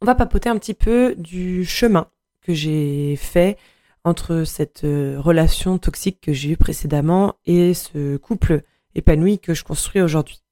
on 0.00 0.06
va 0.06 0.14
papoter 0.14 0.48
un 0.48 0.58
petit 0.58 0.74
peu 0.74 1.14
du 1.16 1.64
chemin 1.64 2.08
que 2.42 2.52
j'ai 2.52 3.16
fait 3.16 3.58
entre 4.04 4.44
cette 4.44 4.84
euh, 4.84 5.16
relation 5.18 5.78
toxique 5.78 6.20
que 6.20 6.32
j'ai 6.32 6.50
eue 6.50 6.56
précédemment 6.56 7.34
et 7.46 7.74
ce 7.74 8.16
couple 8.16 8.62
épanoui 8.94 9.38
que 9.38 9.54
je 9.54 9.64
construis 9.64 10.02
aujourd'hui. 10.02 10.42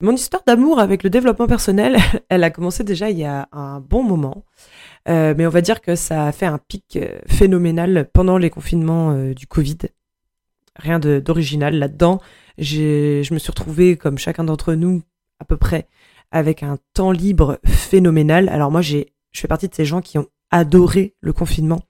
Mon 0.00 0.12
histoire 0.12 0.42
d'amour 0.44 0.80
avec 0.80 1.02
le 1.02 1.10
développement 1.10 1.46
personnel, 1.46 1.96
elle 2.28 2.42
a 2.42 2.50
commencé 2.50 2.82
déjà 2.84 3.10
il 3.10 3.18
y 3.18 3.24
a 3.24 3.48
un 3.52 3.80
bon 3.80 4.02
moment, 4.02 4.44
euh, 5.08 5.34
mais 5.36 5.46
on 5.46 5.50
va 5.50 5.60
dire 5.60 5.80
que 5.80 5.94
ça 5.94 6.26
a 6.26 6.32
fait 6.32 6.46
un 6.46 6.58
pic 6.58 6.96
euh, 6.96 7.18
phénoménal 7.26 8.08
pendant 8.12 8.38
les 8.38 8.50
confinements 8.50 9.14
du 9.32 9.46
Covid. 9.46 9.78
Rien 10.76 10.98
d'original 10.98 11.78
là-dedans 11.78 12.20
je 12.58 13.34
me 13.34 13.38
suis 13.38 13.50
retrouvée, 13.50 13.96
comme 13.96 14.18
chacun 14.18 14.44
d'entre 14.44 14.74
nous, 14.74 15.02
à 15.40 15.44
peu 15.44 15.56
près, 15.56 15.88
avec 16.30 16.62
un 16.62 16.78
temps 16.94 17.12
libre 17.12 17.58
phénoménal. 17.66 18.48
Alors 18.48 18.70
moi, 18.70 18.82
je 18.82 19.04
fais 19.32 19.48
partie 19.48 19.68
de 19.68 19.74
ces 19.74 19.84
gens 19.84 20.00
qui 20.00 20.18
ont 20.18 20.26
adoré 20.50 21.14
le 21.20 21.32
confinement 21.32 21.80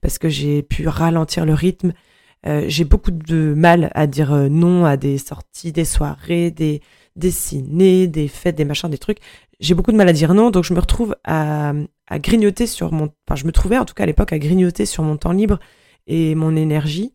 parce 0.00 0.18
que 0.18 0.28
j'ai 0.28 0.62
pu 0.62 0.88
ralentir 0.88 1.44
le 1.46 1.54
rythme. 1.54 1.92
Euh, 2.46 2.64
j'ai 2.68 2.84
beaucoup 2.84 3.10
de 3.10 3.54
mal 3.54 3.90
à 3.94 4.06
dire 4.06 4.32
euh, 4.32 4.48
non 4.48 4.84
à 4.84 4.96
des 4.96 5.18
sorties, 5.18 5.72
des 5.72 5.84
soirées, 5.84 6.50
des, 6.50 6.80
des 7.16 7.30
ciné, 7.30 8.06
des 8.06 8.28
fêtes, 8.28 8.56
des 8.56 8.64
machins, 8.64 8.88
des 8.88 8.98
trucs. 8.98 9.18
J'ai 9.60 9.74
beaucoup 9.74 9.92
de 9.92 9.96
mal 9.96 10.08
à 10.08 10.12
dire 10.12 10.34
non, 10.34 10.50
donc 10.50 10.64
je 10.64 10.72
me 10.72 10.80
retrouve 10.80 11.16
à, 11.24 11.72
à 12.06 12.18
grignoter 12.18 12.66
sur 12.66 12.92
mon, 12.92 13.10
enfin 13.26 13.34
je 13.34 13.44
me 13.44 13.52
trouvais 13.52 13.76
en 13.76 13.84
tout 13.84 13.94
cas 13.94 14.04
à 14.04 14.06
l'époque 14.06 14.32
à 14.32 14.38
grignoter 14.38 14.86
sur 14.86 15.02
mon 15.02 15.16
temps 15.16 15.32
libre 15.32 15.58
et 16.06 16.34
mon 16.34 16.54
énergie. 16.54 17.12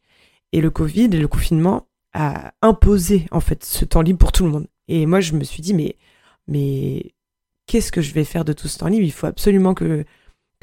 Et 0.52 0.62
le 0.62 0.70
Covid 0.70 1.06
et 1.06 1.20
le 1.20 1.28
confinement 1.28 1.88
à 2.14 2.54
imposer 2.62 3.26
en 3.32 3.40
fait 3.40 3.64
ce 3.64 3.86
temps 3.86 4.02
libre 4.02 4.20
pour 4.20 4.32
tout 4.32 4.46
le 4.46 4.52
monde. 4.52 4.68
Et 4.88 5.06
moi, 5.06 5.20
je 5.20 5.34
me 5.34 5.44
suis 5.44 5.62
dit, 5.62 5.74
mais, 5.74 5.96
mais 6.48 7.14
qu'est-ce 7.66 7.92
que 7.92 8.02
je 8.02 8.14
vais 8.14 8.24
faire 8.24 8.46
de 8.46 8.54
tout 8.54 8.68
ce 8.68 8.78
temps 8.78 8.88
libre? 8.88 9.04
Il 9.04 9.12
faut 9.12 9.26
absolument 9.26 9.74
que, 9.74 10.06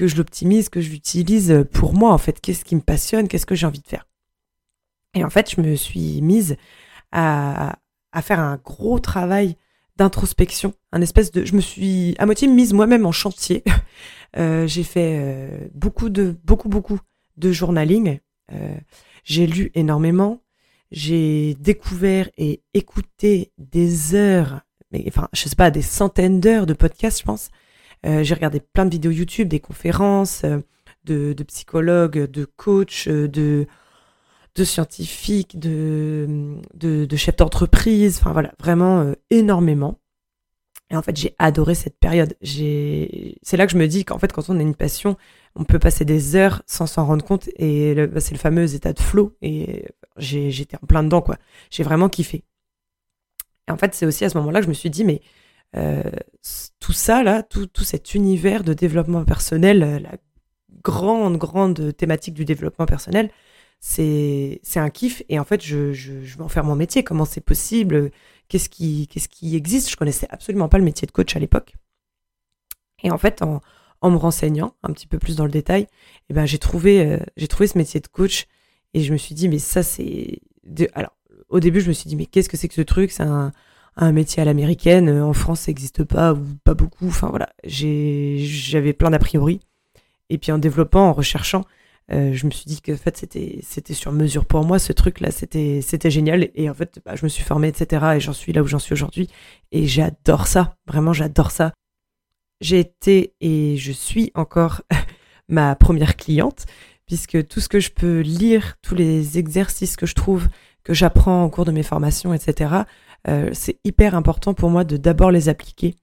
que 0.01 0.07
je 0.07 0.17
l'optimise, 0.17 0.71
que 0.71 0.81
je 0.81 0.89
l'utilise 0.89 1.67
pour 1.73 1.93
moi, 1.93 2.11
en 2.11 2.17
fait. 2.17 2.41
Qu'est-ce 2.41 2.65
qui 2.65 2.75
me 2.75 2.81
passionne? 2.81 3.29
Qu'est-ce 3.29 3.45
que 3.45 3.55
j'ai 3.55 3.67
envie 3.67 3.83
de 3.83 3.87
faire? 3.87 4.07
Et 5.13 5.23
en 5.23 5.29
fait, 5.29 5.55
je 5.55 5.61
me 5.61 5.77
suis 5.77 6.23
mise 6.23 6.57
à, 7.13 7.79
à 8.13 8.23
faire 8.23 8.41
un 8.41 8.57
gros 8.57 8.99
travail 8.99 9.57
d'introspection, 9.97 10.73
un 10.93 11.03
espèce 11.03 11.33
de, 11.33 11.45
je 11.45 11.55
me 11.55 11.61
suis 11.61 12.15
à 12.17 12.25
moitié 12.25 12.49
mise 12.49 12.73
moi-même 12.73 13.05
en 13.07 13.13
chantier. 13.13 13.63
Euh, 14.39 14.65
j'ai 14.69 14.85
fait 14.85 15.19
euh, 15.19 15.67
beaucoup 15.75 16.09
de, 16.09 16.37
beaucoup, 16.45 16.69
beaucoup 16.69 17.01
de 17.37 17.51
journaling. 17.51 18.21
Euh, 18.53 18.77
j'ai 19.25 19.49
lu 19.49 19.73
énormément. 19.75 20.41
J'ai 20.93 21.57
découvert 21.59 22.31
et 22.39 22.63
écouté 22.73 23.51
des 23.59 24.15
heures, 24.15 24.61
mais 24.93 25.03
enfin, 25.09 25.29
je 25.33 25.49
sais 25.49 25.57
pas, 25.57 25.73
des 25.73 25.83
centaines 25.83 26.39
d'heures 26.39 26.67
de 26.67 26.75
podcasts, 26.75 27.19
je 27.19 27.25
pense. 27.25 27.51
J'ai 28.05 28.35
regardé 28.35 28.61
plein 28.61 28.87
de 28.87 28.91
vidéos 28.91 29.11
YouTube, 29.11 29.49
des 29.49 29.61
conférences 29.61 30.45
de, 31.05 31.33
de 31.33 31.43
psychologues, 31.45 32.31
de 32.31 32.45
coachs, 32.45 33.09
de 33.09 33.67
de 34.57 34.65
scientifiques, 34.65 35.59
de, 35.59 36.59
chefs 37.17 37.37
d'entreprise, 37.37 38.19
enfin 38.19 38.33
voilà, 38.33 38.53
vraiment 38.59 39.01
euh, 39.01 39.15
énormément. 39.31 39.99
Et 40.91 40.97
en 40.97 41.03
fait, 41.03 41.17
j'ai 41.17 41.37
adoré 41.39 41.77
cette 41.77 41.99
période. 41.99 42.37
C'est 42.43 43.57
là 43.57 43.67
que 43.67 43.73
je 43.73 43.79
me 43.79 43.87
dis 43.87 44.05
qu'en 44.05 44.19
fait, 44.19 44.33
quand 44.33 44.51
on 44.51 44.59
a 44.59 44.63
une 44.63 44.75
passion, 44.75 45.17
on 45.55 45.63
peut 45.63 45.79
passer 45.79 46.05
des 46.05 46.35
heures 46.35 46.63
sans 46.67 46.89
s'en 46.89 47.07
rendre 47.07 47.25
compte. 47.25 47.49
Et 47.57 47.95
bah, 48.09 48.19
c'est 48.19 48.35
le 48.35 48.41
fameux 48.41 48.75
état 48.75 48.93
de 48.93 48.99
flow. 48.99 49.37
Et 49.41 49.85
j'étais 50.17 50.77
en 50.83 50.87
plein 50.87 51.05
dedans, 51.05 51.21
quoi. 51.21 51.37
J'ai 51.71 51.85
vraiment 51.85 52.09
kiffé. 52.09 52.43
Et 53.69 53.71
en 53.71 53.77
fait, 53.77 53.95
c'est 53.95 54.05
aussi 54.05 54.25
à 54.25 54.31
ce 54.31 54.39
moment-là 54.39 54.59
que 54.59 54.65
je 54.65 54.69
me 54.69 54.75
suis 54.75 54.91
dit, 54.91 55.05
mais 55.05 55.23
euh, 55.23 55.27
tout 55.73 56.93
ça, 56.93 57.23
là, 57.23 57.43
tout, 57.43 57.67
tout, 57.67 57.85
cet 57.85 58.15
univers 58.15 58.65
de 58.65 58.75
développement 58.75 59.25
personnel, 59.25 60.01
la 60.03 60.17
grande, 60.83 61.37
grande 61.37 61.97
thématique 61.97 62.35
du 62.35 62.45
développement 62.45 62.87
personnel, 62.87 63.31
c'est 63.81 64.61
c'est 64.63 64.81
un 64.81 64.91
kiff. 64.91 65.23
Et 65.29 65.39
en 65.39 65.45
fait 65.45 65.65
je, 65.65 65.93
je, 65.93 66.23
je, 66.23 66.37
vais 66.37 66.45
en 66.45 66.49
faire 66.49 66.65
mon 66.65 66.77
métier. 66.77 67.03
Comment 67.03 67.25
c'est 67.25 67.41
possible? 67.41 68.11
Qu'est-ce 68.49 68.69
qui 68.69 69.09
qu'est-ce 69.09 69.29
qui 69.29 69.57
existe? 69.57 69.91
Je 69.91 69.97
connaissais 69.97 70.27
absolument 70.31 70.69
pas 70.69 70.79
le 70.79 70.85
métier 70.85 71.07
de 71.07 71.13
coach 71.13 71.35
à 71.37 71.39
l'époque. 71.39 71.75
Et 73.03 73.11
en 73.11 73.19
fait 73.19 73.43
en, 73.43 73.61
en 74.01 74.11
me 74.11 74.17
renseignant 74.17 74.75
un 74.83 74.93
petit 74.93 75.07
peu 75.07 75.19
plus 75.19 75.37
dans 75.37 75.45
le 75.47 75.51
détail 75.51 75.87
eh 76.29 76.35
ben 76.35 76.47
j'ai 76.47 76.59
trouvé 76.59 77.01
euh, 77.01 77.19
j'ai 77.37 77.49
trouvé 77.49 77.67
ce 77.67 77.79
métier 77.79 78.01
de 78.01 78.07
coach 78.07 78.47
et 78.95 79.01
je 79.01 79.13
me 79.13 79.19
suis 79.19 79.35
dit 79.35 79.49
mais 79.49 79.59
ça 79.59 79.83
c'est 79.83 80.41
alors 80.95 81.17
au 81.49 81.61
début 81.61 81.81
je 81.81 81.89
me 81.89 81.93
suis 81.95 82.09
dit 82.09 82.17
mais 82.17 82.27
qu'est-ce 82.27 82.49
que 82.49 82.57
c'est 82.57 82.69
que 82.69 82.75
ce 82.75 82.83
truc? 82.83 83.11
C'est 83.11 83.23
un 83.23 83.53
un 83.97 84.13
métier 84.13 84.41
à 84.43 84.45
l'américaine 84.45 85.11
en 85.21 85.33
France 85.33 85.61
ça 85.61 85.71
n'existe 85.71 86.05
pas 86.05 86.33
ou 86.33 86.45
pas 86.65 86.75
beaucoup. 86.75 87.09
Enfin 87.09 87.29
voilà. 87.29 87.51
J'avais 87.65 88.93
plein 88.93 89.11
d'a 89.11 89.19
priori. 89.19 89.61
Et 90.29 90.39
puis 90.39 90.53
en 90.53 90.59
développant 90.59 91.09
en 91.09 91.13
recherchant 91.13 91.65
euh, 92.13 92.33
je 92.35 92.47
me 92.47 92.51
suis 92.51 92.65
dit 92.65 92.81
que 92.81 92.93
en 92.93 92.97
fait 92.97 93.17
c'était 93.17 93.95
sur 93.95 94.11
mesure 94.11 94.45
pour 94.45 94.65
moi 94.65 94.81
ce 94.81 94.93
truc 94.93 95.21
là 95.21 95.31
c'était 95.31 96.11
génial. 96.11 96.51
Et 96.55 96.69
en 96.69 96.75
fait 96.75 97.01
bah, 97.05 97.15
je 97.15 97.25
me 97.25 97.29
suis 97.29 97.45
formée 97.45 97.69
etc 97.69 98.15
et 98.17 98.21
j'en 98.21 98.33
suis 98.33 98.53
là 98.53 98.63
où 98.63 98.67
j'en 98.67 98.79
suis 98.79 98.93
aujourd'hui. 98.93 99.29
Et 99.73 99.87
j'adore 99.87 100.47
ça. 100.47 100.77
Vraiment 100.87 101.13
j'adore 101.13 101.51
ça. 101.51 101.73
J'ai 102.61 102.81
été 102.81 103.35
et 103.41 103.77
je 103.77 103.93
suis 103.93 104.33
encore 104.35 104.83
ma 105.49 105.75
première 105.77 106.17
cliente 106.17 106.67
puisque 107.07 107.47
tout 107.49 107.61
ce 107.61 107.69
que 107.69 107.81
je 107.81 107.91
peux 107.91 108.21
lire 108.21 108.77
tous 108.83 108.95
les 108.95 109.39
exercices 109.39 109.97
que 109.97 110.07
je 110.07 110.15
trouve 110.15 110.49
que 110.85 110.95
j'apprends 110.95 111.45
au 111.45 111.51
cours 111.51 111.65
de 111.65 111.73
mes 111.73 111.83
formations 111.83 112.33
etc 112.33 112.71
euh, 112.75 112.85
c'est 113.53 113.79
hyper 113.85 114.15
important 114.15 114.55
pour 114.55 114.71
moi 114.71 114.85
de 114.85 114.97
d'abord 114.97 115.31
les 115.31 115.49
appliquer 115.49 115.95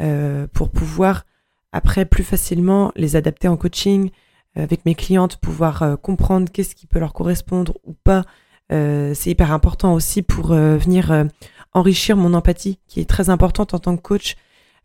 euh, 0.00 0.46
pour 0.52 0.70
pouvoir 0.70 1.24
après 1.72 2.04
plus 2.04 2.24
facilement 2.24 2.92
les 2.96 3.16
adapter 3.16 3.48
en 3.48 3.56
coaching 3.56 4.10
avec 4.56 4.84
mes 4.84 4.94
clientes, 4.94 5.36
pouvoir 5.36 5.82
euh, 5.82 5.96
comprendre 5.96 6.50
qu'est-ce 6.50 6.74
qui 6.74 6.86
peut 6.86 6.98
leur 6.98 7.12
correspondre 7.12 7.74
ou 7.84 7.94
pas. 8.04 8.24
Euh, 8.70 9.12
c'est 9.14 9.30
hyper 9.30 9.52
important 9.52 9.94
aussi 9.94 10.22
pour 10.22 10.52
euh, 10.52 10.76
venir 10.76 11.26
enrichir 11.72 12.16
mon 12.16 12.34
empathie, 12.34 12.78
qui 12.86 13.00
est 13.00 13.08
très 13.08 13.30
importante 13.30 13.74
en 13.74 13.78
tant 13.78 13.96
que 13.96 14.02
coach. 14.02 14.36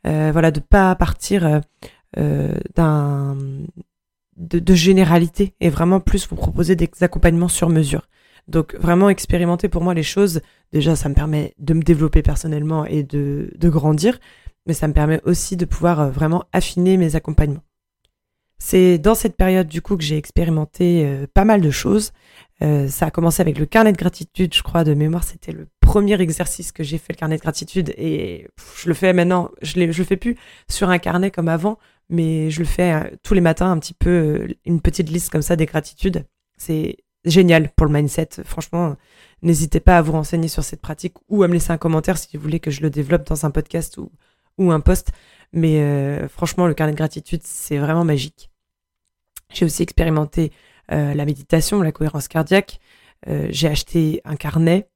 voilà, 0.03 0.51
de 0.51 0.61
pas 0.61 0.95
partir 0.95 1.61
d'un 2.15 3.35
de, 4.37 4.59
de, 4.59 4.73
généralité 4.75 5.53
et 5.59 5.69
vraiment 5.69 5.99
plus 5.99 6.29
vous 6.29 6.35
proposer 6.35 6.75
des 6.75 6.89
accompagnements 7.01 7.49
sur 7.49 7.69
mesure. 7.69 8.07
Donc 8.47 8.75
vraiment 8.75 9.09
expérimenter 9.09 9.67
pour 9.69 9.83
moi 9.83 9.93
les 9.93 10.03
choses, 10.03 10.41
déjà 10.71 10.95
ça 10.95 11.09
me 11.09 11.13
permet 11.13 11.53
de 11.59 11.73
me 11.73 11.81
développer 11.81 12.21
personnellement 12.21 12.85
et 12.85 13.03
de, 13.03 13.51
de 13.57 13.69
grandir, 13.69 14.19
mais 14.65 14.73
ça 14.73 14.87
me 14.87 14.93
permet 14.93 15.21
aussi 15.25 15.57
de 15.57 15.65
pouvoir 15.65 16.09
vraiment 16.09 16.45
affiner 16.53 16.97
mes 16.97 17.15
accompagnements. 17.15 17.63
C'est 18.59 18.97
dans 18.97 19.15
cette 19.15 19.37
période 19.37 19.67
du 19.67 19.81
coup 19.81 19.97
que 19.97 20.03
j'ai 20.03 20.17
expérimenté 20.17 21.05
euh, 21.05 21.27
pas 21.31 21.45
mal 21.45 21.61
de 21.61 21.69
choses. 21.69 22.11
Euh, 22.63 22.87
ça 22.87 23.07
a 23.07 23.11
commencé 23.11 23.41
avec 23.41 23.59
le 23.59 23.67
carnet 23.67 23.91
de 23.91 23.97
gratitude, 23.97 24.53
je 24.53 24.63
crois, 24.63 24.83
de 24.83 24.95
mémoire. 24.95 25.23
C'était 25.23 25.51
le 25.51 25.67
premier 25.79 26.19
exercice 26.19 26.71
que 26.71 26.83
j'ai 26.83 26.97
fait, 26.97 27.13
le 27.13 27.17
carnet 27.17 27.37
de 27.37 27.41
gratitude. 27.41 27.93
Et 27.97 28.47
je 28.75 28.87
le 28.87 28.95
fais 28.95 29.13
maintenant, 29.13 29.51
je, 29.61 29.91
je 29.91 29.99
le 29.99 30.03
fais 30.03 30.17
plus 30.17 30.37
sur 30.67 30.89
un 30.89 30.97
carnet 30.97 31.29
comme 31.29 31.49
avant, 31.49 31.77
mais 32.09 32.49
je 32.49 32.59
le 32.59 32.65
fais 32.65 32.93
euh, 32.93 33.15
tous 33.21 33.35
les 33.35 33.41
matins, 33.41 33.71
un 33.71 33.77
petit 33.77 33.93
peu, 33.93 34.47
une 34.65 34.81
petite 34.81 35.09
liste 35.09 35.29
comme 35.29 35.43
ça 35.43 35.55
des 35.55 35.67
gratitudes. 35.67 36.25
C'est 36.57 36.97
génial 37.25 37.69
pour 37.75 37.87
le 37.87 37.93
mindset. 37.93 38.29
Franchement, 38.43 38.95
n'hésitez 39.41 39.79
pas 39.79 39.97
à 39.97 40.01
vous 40.01 40.11
renseigner 40.13 40.47
sur 40.47 40.63
cette 40.63 40.81
pratique 40.81 41.15
ou 41.29 41.43
à 41.43 41.47
me 41.47 41.53
laisser 41.53 41.71
un 41.71 41.77
commentaire 41.77 42.17
si 42.17 42.35
vous 42.37 42.43
voulez 42.43 42.59
que 42.59 42.71
je 42.71 42.81
le 42.81 42.89
développe 42.89 43.27
dans 43.27 43.45
un 43.45 43.51
podcast 43.51 43.97
ou, 43.97 44.71
un 44.71 44.79
post. 44.79 45.11
Mais 45.53 45.81
euh, 45.81 46.27
franchement, 46.27 46.67
le 46.67 46.73
carnet 46.73 46.93
de 46.93 46.97
gratitude, 46.97 47.41
c'est 47.43 47.77
vraiment 47.77 48.03
magique. 48.03 48.49
J'ai 49.53 49.65
aussi 49.65 49.83
expérimenté 49.83 50.51
euh, 50.91 51.13
la 51.13 51.25
méditation, 51.25 51.81
la 51.81 51.91
cohérence 51.91 52.27
cardiaque. 52.27 52.79
Euh, 53.27 53.47
j'ai 53.49 53.67
acheté 53.67 54.21
un 54.25 54.35
carnet, 54.35 54.89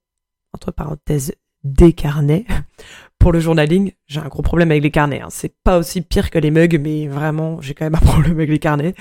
entre 0.53 0.71
parenthèses, 0.71 1.33
des 1.63 1.93
carnets, 1.93 2.45
pour 3.19 3.31
le 3.31 3.39
journaling. 3.39 3.91
J'ai 4.07 4.19
un 4.19 4.27
gros 4.27 4.41
problème 4.41 4.71
avec 4.71 4.83
les 4.83 4.91
carnets. 4.91 5.21
Hein. 5.21 5.29
C'est 5.29 5.53
pas 5.63 5.77
aussi 5.77 6.01
pire 6.01 6.31
que 6.31 6.39
les 6.39 6.51
mugs, 6.51 6.79
mais 6.79 7.07
vraiment, 7.07 7.61
j'ai 7.61 7.73
quand 7.73 7.85
même 7.85 7.95
un 7.95 7.97
problème 8.05 8.33
avec 8.33 8.49
les 8.49 8.59
carnets. 8.59 8.95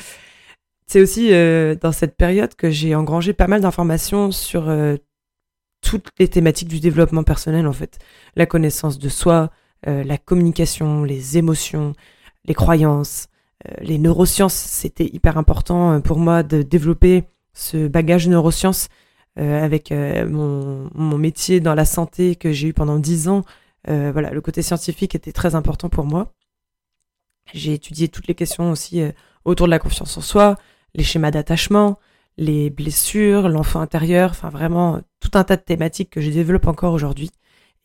C'est 0.91 1.01
aussi 1.01 1.31
dans 1.81 1.93
cette 1.93 2.17
période 2.17 2.57
que 2.57 2.69
j'ai 2.69 2.97
engrangé 2.97 3.33
pas 3.33 3.47
mal 3.47 3.61
d'informations 3.61 4.33
sur 4.33 4.69
toutes 5.81 6.09
les 6.19 6.29
thématiques 6.29 6.69
du 6.69 6.81
développement 6.81 7.23
personnel, 7.23 7.67
en 7.67 7.73
fait. 7.73 7.99
La 8.37 8.47
connaissance 8.47 8.99
de 8.99 9.09
soi, 9.09 9.51
euh, 9.89 10.05
la 10.05 10.19
communication, 10.19 11.05
les 11.05 11.39
émotions, 11.39 11.95
les 12.45 12.55
croyances, 12.55 13.29
euh, 13.69 13.75
les 13.81 13.99
neurosciences. 13.99 14.55
C'était 14.55 15.07
hyper 15.07 15.39
important 15.39 15.93
euh, 15.93 16.01
pour 16.01 16.19
moi 16.19 16.43
de 16.43 16.63
développer 16.63 17.25
ce 17.53 17.89
bagage 17.89 18.29
neurosciences 18.29 18.89
avec 19.37 19.91
mon, 19.91 20.91
mon, 20.95 21.17
métier 21.17 21.61
dans 21.61 21.75
la 21.75 21.87
santé 21.87 22.37
que 22.37 22.53
j'ai 22.53 22.69
eu 22.69 22.73
pendant 22.75 22.99
dix 22.99 23.29
ans. 23.29 23.45
voilà, 23.87 24.33
le 24.33 24.41
côté 24.43 24.61
scientifique 24.61 25.15
était 25.15 25.33
très 25.33 25.55
important 25.55 25.89
pour 25.89 26.05
moi. 26.05 26.35
J'ai 27.55 27.73
étudié 27.73 28.09
toutes 28.09 28.27
les 28.27 28.35
questions 28.35 28.71
aussi 28.71 29.03
autour 29.47 29.67
de 29.67 29.71
la 29.71 29.79
confiance 29.79 30.19
en 30.19 30.21
soi, 30.21 30.57
les 30.95 31.05
schémas 31.05 31.31
d'attachement, 31.31 31.99
les 32.37 32.71
blessures, 32.71 33.49
l'enfant 33.49 33.81
intérieur, 33.81 34.31
enfin 34.31 34.49
vraiment 34.49 35.01
tout 35.21 35.31
un 35.35 35.45
tas 35.45 35.57
de 35.57 35.63
thématiques 35.63 36.11
que 36.11 36.21
je 36.21 36.31
développe 36.31 36.67
encore 36.67 36.95
aujourd'hui. 36.95 37.31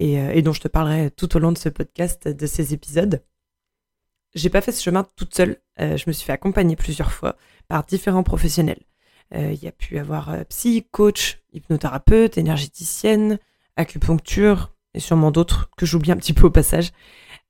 Euh, 0.01 0.31
et, 0.31 0.41
dont 0.41 0.51
je 0.51 0.59
te 0.59 0.67
parlerai 0.67 1.09
tout 1.11 1.35
au 1.37 1.39
long 1.39 1.51
de 1.51 1.57
ce 1.57 1.69
podcast, 1.69 2.27
de 2.27 2.47
ces 2.47 2.73
épisodes. 2.73 3.23
J'ai 4.33 4.49
pas 4.49 4.59
fait 4.59 4.73
ce 4.73 4.83
chemin 4.83 5.07
toute 5.15 5.33
seule. 5.33 5.57
Euh, 5.79 5.95
je 5.95 6.03
me 6.07 6.11
suis 6.11 6.25
fait 6.25 6.33
accompagner 6.33 6.75
plusieurs 6.75 7.13
fois 7.13 7.37
par 7.69 7.85
différents 7.85 8.23
professionnels. 8.23 8.83
Euh, 9.33 9.53
il 9.53 9.63
y 9.63 9.67
a 9.67 9.71
pu 9.71 9.97
avoir 9.97 10.45
psy, 10.49 10.85
coach, 10.91 11.41
hypnothérapeute, 11.53 12.37
énergéticienne, 12.37 13.39
acupuncture 13.77 14.73
et 14.93 14.99
sûrement 14.99 15.31
d'autres 15.31 15.69
que 15.77 15.85
j'oublie 15.85 16.11
un 16.11 16.17
petit 16.17 16.33
peu 16.33 16.47
au 16.47 16.51
passage. 16.51 16.91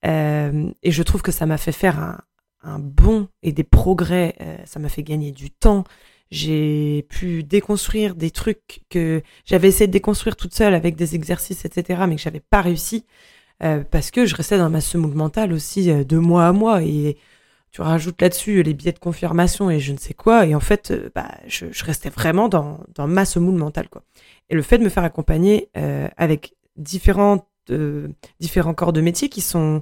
et 0.04 0.92
je 0.92 1.04
trouve 1.04 1.24
que 1.24 1.32
ça 1.32 1.48
m'a 1.48 1.58
fait 1.58 1.72
faire 1.72 2.00
un, 2.00 2.22
un 2.66 2.80
bond 2.80 3.28
et 3.44 3.52
des 3.52 3.64
progrès. 3.64 4.36
ça 4.66 4.80
m'a 4.80 4.90
fait 4.90 5.04
gagner 5.04 5.32
du 5.32 5.52
temps. 5.52 5.84
J'ai 6.32 7.06
pu 7.10 7.44
déconstruire 7.44 8.16
des 8.16 8.32
trucs 8.32 8.82
que 8.90 9.22
j'avais 9.46 9.68
essayé 9.68 9.88
de 9.88 9.92
déconstruire 9.92 10.36
toute 10.36 10.54
seule 10.54 10.74
avec 10.74 10.96
des 10.96 11.16
exercices, 11.16 11.66
etc., 11.66 12.04
mais 12.08 12.16
que 12.16 12.22
j'avais 12.22 12.42
pas 12.42 12.62
réussi 12.62 13.06
euh, 13.64 13.84
parce 13.90 14.12
que 14.12 14.26
je 14.26 14.36
restais 14.36 14.58
dans 14.58 14.70
ma 14.70 14.82
semoule 14.82 15.14
mentale 15.14 15.54
aussi 15.54 15.90
euh, 15.90 16.04
de 16.04 16.18
mois 16.18 16.46
à 16.48 16.52
mois 16.52 16.84
et 16.84 17.18
tu 17.72 17.82
rajoutes 17.82 18.22
là-dessus 18.22 18.64
les 18.64 18.74
billets 18.74 18.92
de 18.92 19.00
confirmation 19.00 19.70
et 19.70 19.80
je 19.80 19.94
ne 19.94 19.98
sais 19.98 20.14
quoi 20.14 20.46
et 20.46 20.56
en 20.56 20.60
fait 20.60 20.92
euh, 20.92 21.10
bah, 21.16 21.32
je, 21.48 21.66
restais 21.86 22.10
vraiment 22.10 22.50
dans, 22.50 22.82
dans 22.94 23.08
ma 23.08 23.24
semoule 23.24 23.56
mentale 23.56 23.88
quoi. 23.88 24.04
Et 24.50 24.56
le 24.56 24.62
fait 24.62 24.78
de 24.78 24.84
me 24.84 24.90
faire 24.90 25.04
accompagner 25.04 25.70
avec 26.18 26.54
différents 26.78 27.48
différents 28.40 28.76
corps 28.76 28.94
de 28.94 29.02
métier 29.02 29.28
qui 29.28 29.42
sont 29.42 29.80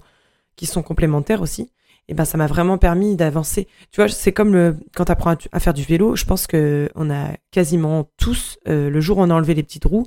qui 0.56 0.68
sont 0.68 0.84
complémentaires 0.84 1.42
aussi, 1.42 1.70
et 2.08 2.14
ben 2.14 2.26
ça 2.26 2.38
m'a 2.38 2.48
vraiment 2.48 2.78
permis 2.78 3.16
d'avancer. 3.16 3.68
Tu 3.92 4.02
vois, 4.02 4.10
c'est 4.10 4.34
comme 4.34 4.54
le, 4.54 4.78
quand 4.96 5.06
tu 5.06 5.12
apprends 5.12 5.36
à, 5.52 5.60
faire 5.60 5.74
du 5.74 5.84
vélo, 5.84 6.16
je 6.16 6.26
pense 6.26 6.48
que 6.48 6.90
on 6.96 7.10
a 7.10 7.32
quasiment 7.52 8.10
tous, 8.18 8.58
euh, 8.68 8.90
le 8.90 9.02
jour 9.02 9.18
où 9.18 9.22
on 9.22 9.30
a 9.30 9.34
enlevé 9.34 9.54
les 9.54 9.64
petites 9.64 9.86
roues, 9.86 10.06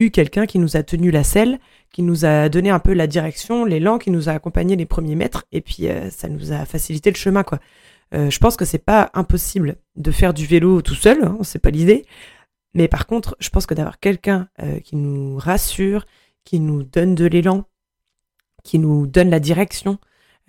eu 0.00 0.10
quelqu'un 0.10 0.46
qui 0.46 0.58
nous 0.58 0.76
a 0.76 0.82
tenu 0.82 1.10
la 1.10 1.24
selle, 1.24 1.58
qui 1.92 2.02
nous 2.02 2.24
a 2.24 2.48
donné 2.48 2.70
un 2.70 2.78
peu 2.78 2.94
la 2.94 3.06
direction, 3.06 3.64
l'élan, 3.64 3.98
qui 3.98 4.10
nous 4.10 4.28
a 4.28 4.32
accompagné 4.32 4.76
les 4.76 4.86
premiers 4.86 5.16
mètres, 5.16 5.44
et 5.52 5.60
puis 5.60 5.88
euh, 5.88 6.08
ça 6.10 6.28
nous 6.28 6.52
a 6.52 6.64
facilité 6.64 7.10
le 7.10 7.16
chemin, 7.16 7.42
quoi. 7.42 7.58
Euh, 8.14 8.30
je 8.30 8.38
pense 8.38 8.56
que 8.56 8.64
c'est 8.64 8.78
pas 8.78 9.10
impossible 9.12 9.76
de 9.96 10.10
faire 10.10 10.32
du 10.32 10.46
vélo 10.46 10.80
tout 10.80 10.94
seul, 10.94 11.22
hein, 11.24 11.36
c'est 11.42 11.58
pas 11.58 11.70
l'idée. 11.70 12.06
Mais 12.72 12.88
par 12.88 13.06
contre, 13.06 13.36
je 13.38 13.50
pense 13.50 13.66
que 13.66 13.74
d'avoir 13.74 13.98
quelqu'un 13.98 14.48
qui 14.84 14.94
nous 14.94 15.36
rassure, 15.38 16.06
qui 16.44 16.60
nous 16.60 16.82
donne 16.82 17.14
de 17.14 17.24
l'élan, 17.24 17.64
qui 18.62 18.78
nous 18.78 19.06
donne 19.06 19.30
la 19.30 19.40
direction 19.40 19.98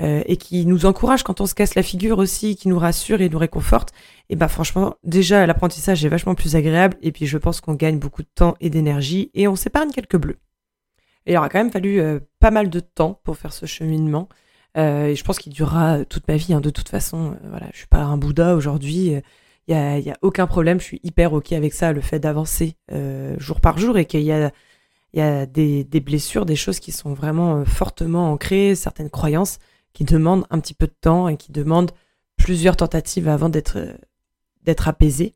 euh, 0.01 0.23
et 0.27 0.37
qui 0.37 0.65
nous 0.65 0.85
encourage 0.85 1.23
quand 1.23 1.41
on 1.41 1.45
se 1.45 1.53
casse 1.53 1.75
la 1.75 1.83
figure 1.83 2.19
aussi, 2.19 2.55
qui 2.55 2.69
nous 2.69 2.79
rassure 2.79 3.19
et 3.19 3.27
nous 3.27 3.37
réconforte, 3.37 3.91
et 4.29 4.37
bah 4.37 4.47
franchement, 4.47 4.95
déjà 5.03 5.45
l'apprentissage 5.45 6.05
est 6.05 6.09
vachement 6.09 6.35
plus 6.35 6.55
agréable 6.55 6.95
et 7.01 7.11
puis 7.11 7.25
je 7.25 7.37
pense 7.37 7.59
qu'on 7.59 7.73
gagne 7.73 7.99
beaucoup 7.99 8.21
de 8.21 8.29
temps 8.33 8.55
et 8.61 8.69
d'énergie 8.69 9.29
et 9.33 9.49
on 9.49 9.57
s'épargne 9.57 9.91
quelques 9.91 10.15
bleus. 10.15 10.37
Et 11.25 11.33
il 11.33 11.37
aura 11.37 11.49
quand 11.49 11.59
même 11.59 11.71
fallu 11.71 11.99
euh, 11.99 12.19
pas 12.39 12.49
mal 12.49 12.69
de 12.69 12.79
temps 12.79 13.19
pour 13.25 13.35
faire 13.35 13.51
ce 13.51 13.65
cheminement. 13.65 14.29
Euh, 14.77 15.07
et 15.07 15.15
je 15.15 15.23
pense 15.25 15.37
qu'il 15.37 15.51
durera 15.51 16.05
toute 16.05 16.25
ma 16.29 16.37
vie. 16.37 16.53
Hein. 16.53 16.61
De 16.61 16.69
toute 16.69 16.87
façon, 16.87 17.35
voilà, 17.49 17.67
je 17.73 17.79
suis 17.79 17.87
pas 17.87 17.99
un 17.99 18.17
Bouddha 18.17 18.55
aujourd'hui. 18.55 19.21
Il 19.67 19.73
y 19.73 19.73
a, 19.73 19.99
y 19.99 20.09
a, 20.09 20.17
aucun 20.21 20.47
problème. 20.47 20.79
Je 20.79 20.85
suis 20.85 21.01
hyper 21.03 21.33
ok 21.33 21.51
avec 21.51 21.73
ça, 21.73 21.91
le 21.91 21.99
fait 21.99 22.19
d'avancer 22.19 22.77
jour 23.37 23.59
par 23.59 23.77
jour 23.77 23.97
et 23.97 24.05
qu'il 24.05 24.21
y 24.21 24.31
a 24.31 25.45
des, 25.45 26.01
blessures, 26.01 26.45
des 26.45 26.55
choses 26.55 26.79
qui 26.79 26.93
sont 26.93 27.13
vraiment 27.13 27.65
fortement 27.65 28.31
ancrées, 28.31 28.75
certaines 28.75 29.09
croyances 29.09 29.59
qui 29.93 30.03
demande 30.03 30.45
un 30.49 30.59
petit 30.59 30.73
peu 30.73 30.87
de 30.87 30.95
temps 30.99 31.27
et 31.27 31.37
qui 31.37 31.51
demande 31.51 31.91
plusieurs 32.37 32.77
tentatives 32.77 33.27
avant 33.27 33.49
d'être 33.49 33.77
d'être 34.63 34.87
apaisé. 34.87 35.35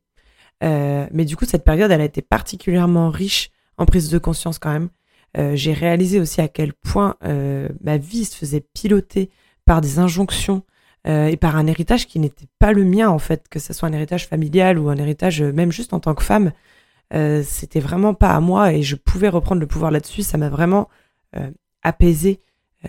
Euh, 0.64 1.08
mais 1.12 1.26
du 1.26 1.36
coup, 1.36 1.46
cette 1.46 1.64
période, 1.64 1.92
elle 1.92 2.02
a 2.02 2.06
été 2.06 2.22
particulièrement 2.22 3.10
riche 3.10 3.52
en 3.78 3.86
prise 3.86 4.10
de 4.10 4.18
conscience 4.18 4.60
quand 4.60 4.72
même. 4.72 4.90
Euh, 5.38 5.56
j'ai 5.56 5.74
réalisé 5.74 6.20
aussi 6.20 6.42
à 6.42 6.48
quel 6.48 6.74
point 6.74 7.16
euh, 7.24 7.68
ma 7.82 7.98
vie 7.98 8.26
se 8.26 8.36
faisait 8.38 8.62
piloter 8.62 9.32
par 9.66 9.82
des 9.82 10.00
injonctions 10.00 10.64
euh, 11.06 11.28
et 11.28 11.36
par 11.36 11.58
un 11.58 11.68
héritage 11.68 12.08
qui 12.08 12.18
n'était 12.20 12.48
pas 12.60 12.72
le 12.72 12.86
mien 12.86 13.10
en 13.10 13.20
fait, 13.20 13.50
que 13.50 13.60
ce 13.60 13.74
soit 13.74 13.90
un 13.90 13.94
héritage 13.94 14.26
familial 14.26 14.80
ou 14.80 14.90
un 14.90 14.96
héritage 14.96 15.42
euh, 15.42 15.52
même 15.52 15.72
juste 15.72 15.94
en 15.94 16.00
tant 16.00 16.16
que 16.16 16.24
femme. 16.24 16.54
Euh, 17.14 17.44
c'était 17.46 17.82
vraiment 17.82 18.14
pas 18.14 18.30
à 18.30 18.40
moi 18.40 18.72
et 18.72 18.84
je 18.84 18.96
pouvais 18.96 19.28
reprendre 19.28 19.60
le 19.60 19.68
pouvoir 19.68 19.92
là-dessus. 19.92 20.24
Ça 20.24 20.38
m'a 20.38 20.50
vraiment 20.50 20.90
apaisé 21.82 22.40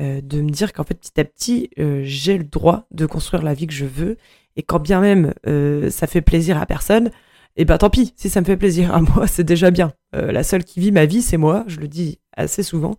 euh, 0.01 0.21
de 0.21 0.41
me 0.41 0.51
dire 0.51 0.73
qu'en 0.73 0.83
fait 0.83 0.95
petit 0.95 1.21
à 1.21 1.25
petit 1.25 1.71
euh, 1.79 2.01
j'ai 2.03 2.37
le 2.37 2.43
droit 2.43 2.87
de 2.91 3.07
construire 3.07 3.45
la 3.45 3.55
vie 3.55 3.69
que 3.69 3.73
je 3.73 3.85
veux. 3.85 4.17
Et 4.57 4.63
quand 4.63 4.81
bien 4.81 5.01
même 5.01 5.35
euh, 5.47 5.89
ça 5.91 6.09
fait 6.09 6.21
plaisir 6.21 6.61
à 6.61 6.67
personne 6.67 7.09
et 7.57 7.63
eh 7.63 7.65
ben 7.65 7.79
tant 7.79 7.91
pis. 7.91 8.13
Si 8.17 8.29
ça 8.29 8.41
me 8.41 8.45
fait 8.45 8.57
plaisir 8.57 8.93
à 8.93 9.01
moi 9.15 9.29
c'est 9.29 9.45
déjà 9.45 9.71
bien. 9.71 9.93
La 10.13 10.43
seule 10.43 10.65
qui 10.65 10.81
vit 10.81 10.91
ma 10.91 11.07
vie 11.07 11.23
c'est 11.23 11.37
moi. 11.37 11.65
Je 11.69 11.79
le 11.79 11.87
dis 11.87 12.19
assez 12.37 12.65
souvent. 12.65 12.97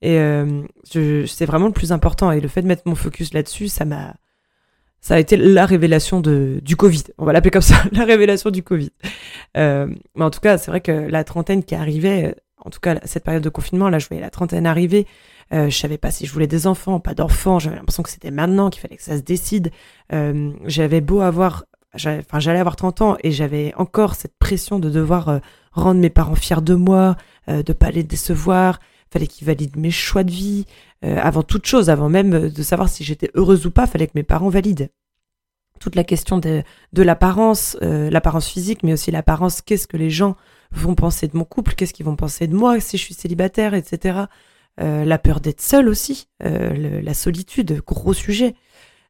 Et 0.00 0.18
c'est 0.84 1.44
vraiment 1.44 1.66
le 1.66 1.72
plus 1.72 1.92
important. 1.92 2.32
Et 2.32 2.40
le 2.40 2.48
fait 2.48 2.62
de 2.62 2.66
mettre 2.66 2.82
mon 2.86 2.94
focus 2.94 3.34
là-dessus 3.34 3.68
ça 3.68 3.84
m'a 3.84 4.14
ça 5.00 5.14
a 5.14 5.18
été 5.18 5.36
la 5.36 5.64
révélation 5.64 6.20
de, 6.20 6.60
du 6.62 6.76
Covid. 6.76 7.04
On 7.18 7.24
va 7.24 7.32
l'appeler 7.32 7.52
comme 7.52 7.62
ça, 7.62 7.76
la 7.92 8.04
révélation 8.04 8.50
du 8.50 8.62
Covid. 8.62 8.90
mais 9.54 9.86
en 10.18 10.30
tout 10.30 10.40
cas, 10.40 10.56
c'est 10.56 10.70
vrai 10.70 10.80
que 10.80 10.92
la 10.92 11.24
trentaine 11.24 11.62
qui 11.62 11.74
arrivait, 11.74 12.34
en 12.56 12.70
tout 12.70 12.80
cas 12.80 12.98
cette 13.04 13.24
période 13.24 13.44
de 13.44 13.50
confinement, 13.50 13.90
là 13.90 13.98
je 13.98 14.08
voyais 14.08 14.22
la 14.22 14.30
trentaine 14.30 14.66
arriver, 14.66 15.06
euh, 15.52 15.70
je 15.70 15.76
savais 15.76 15.98
pas 15.98 16.10
si 16.10 16.26
je 16.26 16.32
voulais 16.32 16.46
des 16.46 16.66
enfants, 16.66 17.00
pas 17.00 17.14
d'enfants. 17.14 17.58
J'avais 17.58 17.76
l'impression 17.76 18.02
que 18.02 18.10
c'était 18.10 18.30
maintenant 18.30 18.70
qu'il 18.70 18.80
fallait 18.80 18.96
que 18.96 19.02
ça 19.02 19.16
se 19.16 19.22
décide. 19.22 19.70
Euh, 20.12 20.52
j'avais 20.66 21.00
beau 21.00 21.20
avoir, 21.20 21.64
enfin 21.94 22.38
j'allais 22.38 22.58
avoir 22.58 22.76
30 22.76 23.02
ans 23.02 23.16
et 23.22 23.30
j'avais 23.30 23.72
encore 23.76 24.14
cette 24.14 24.36
pression 24.38 24.78
de 24.78 24.90
devoir 24.90 25.28
euh, 25.28 25.38
rendre 25.72 26.00
mes 26.00 26.10
parents 26.10 26.34
fiers 26.34 26.62
de 26.62 26.74
moi, 26.74 27.16
euh, 27.48 27.62
de 27.62 27.72
pas 27.72 27.90
les 27.90 28.02
décevoir. 28.02 28.80
Fallait 29.10 29.26
qu'ils 29.26 29.46
valident 29.46 29.76
mes 29.76 29.90
choix 29.90 30.22
de 30.22 30.30
vie. 30.30 30.66
Euh, 31.04 31.16
avant 31.22 31.42
toute 31.42 31.66
chose, 31.66 31.88
avant 31.88 32.08
même 32.08 32.50
de 32.50 32.62
savoir 32.62 32.88
si 32.88 33.04
j'étais 33.04 33.30
heureuse 33.34 33.66
ou 33.66 33.70
pas, 33.70 33.86
fallait 33.86 34.06
que 34.06 34.12
mes 34.16 34.22
parents 34.22 34.50
valident 34.50 34.88
toute 35.78 35.94
la 35.94 36.04
question 36.04 36.38
de, 36.38 36.62
de 36.92 37.02
l'apparence, 37.02 37.76
euh, 37.82 38.10
l'apparence 38.10 38.48
physique, 38.48 38.82
mais 38.82 38.92
aussi 38.92 39.10
l'apparence, 39.10 39.62
qu'est-ce 39.62 39.86
que 39.86 39.96
les 39.96 40.10
gens 40.10 40.36
vont 40.72 40.94
penser 40.94 41.28
de 41.28 41.36
mon 41.36 41.44
couple, 41.44 41.74
qu'est-ce 41.74 41.94
qu'ils 41.94 42.06
vont 42.06 42.16
penser 42.16 42.46
de 42.46 42.54
moi 42.54 42.78
si 42.80 42.98
je 42.98 43.04
suis 43.04 43.14
célibataire, 43.14 43.74
etc. 43.74 44.20
Euh, 44.80 45.04
la 45.04 45.18
peur 45.18 45.40
d'être 45.40 45.60
seul 45.60 45.88
aussi, 45.88 46.28
euh, 46.44 47.00
la 47.02 47.14
solitude, 47.14 47.82
gros 47.84 48.12
sujet. 48.12 48.54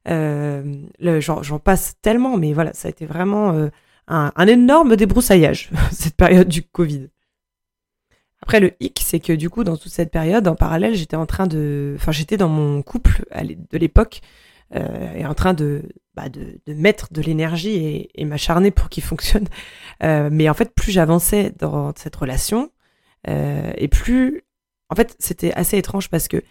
Euh, 0.07 0.63
J'en 0.99 1.59
passe 1.59 1.95
tellement, 2.01 2.37
mais 2.37 2.53
voilà, 2.53 2.73
ça 2.73 2.87
a 2.87 2.91
été 2.91 3.05
vraiment 3.05 3.69
un, 4.07 4.47
énorme 4.47 4.95
débroussaillage, 4.95 5.69
cette 5.91 6.15
période 6.15 6.47
du 6.47 6.63
Covid. 6.63 7.09
Après, 8.41 8.59
le 8.59 8.71
hic, 8.79 9.01
c'est 9.03 9.19
que 9.19 9.33
du 9.33 9.49
coup, 9.49 9.63
dans 9.63 9.77
toute 9.77 9.91
cette 9.91 10.11
période, 10.11 10.47
en 10.47 10.55
parallèle, 10.55 10.95
j'étais 10.95 11.17
en 11.17 11.25
train 11.25 11.45
de... 11.45 11.93
Enfin, 11.97 12.13
j'étais 12.13 12.37
dans 12.37 12.47
mon 12.47 12.81
couple 12.81 13.25
de 13.43 13.77
l'époque 13.77 14.21
et 14.73 15.25
en 15.25 15.33
train 15.33 15.53
de, 15.55 15.81
bah, 16.13 16.29
de, 16.29 16.59
de 16.65 16.73
mettre 16.73 17.11
de 17.11 17.21
l'énergie 17.21 17.75
et, 17.75 18.21
et 18.21 18.25
m'acharner 18.25 18.71
pour 18.71 18.89
qu'il 18.89 19.03
fonctionne. 19.11 19.47
Mais 20.01 20.49
en 20.49 20.53
fait, 20.53 20.73
plus 20.73 20.91
j'avançais 20.91 21.53
dans 21.59 21.93
cette 21.95 22.15
relation, 22.15 22.71
et 23.27 23.87
plus 23.89 24.45
en 24.89 24.95
fait, 24.95 25.15
c'était 25.19 25.53
assez 25.53 25.77
étrange 25.77 26.09
parce 26.09 26.27
que 26.27 26.41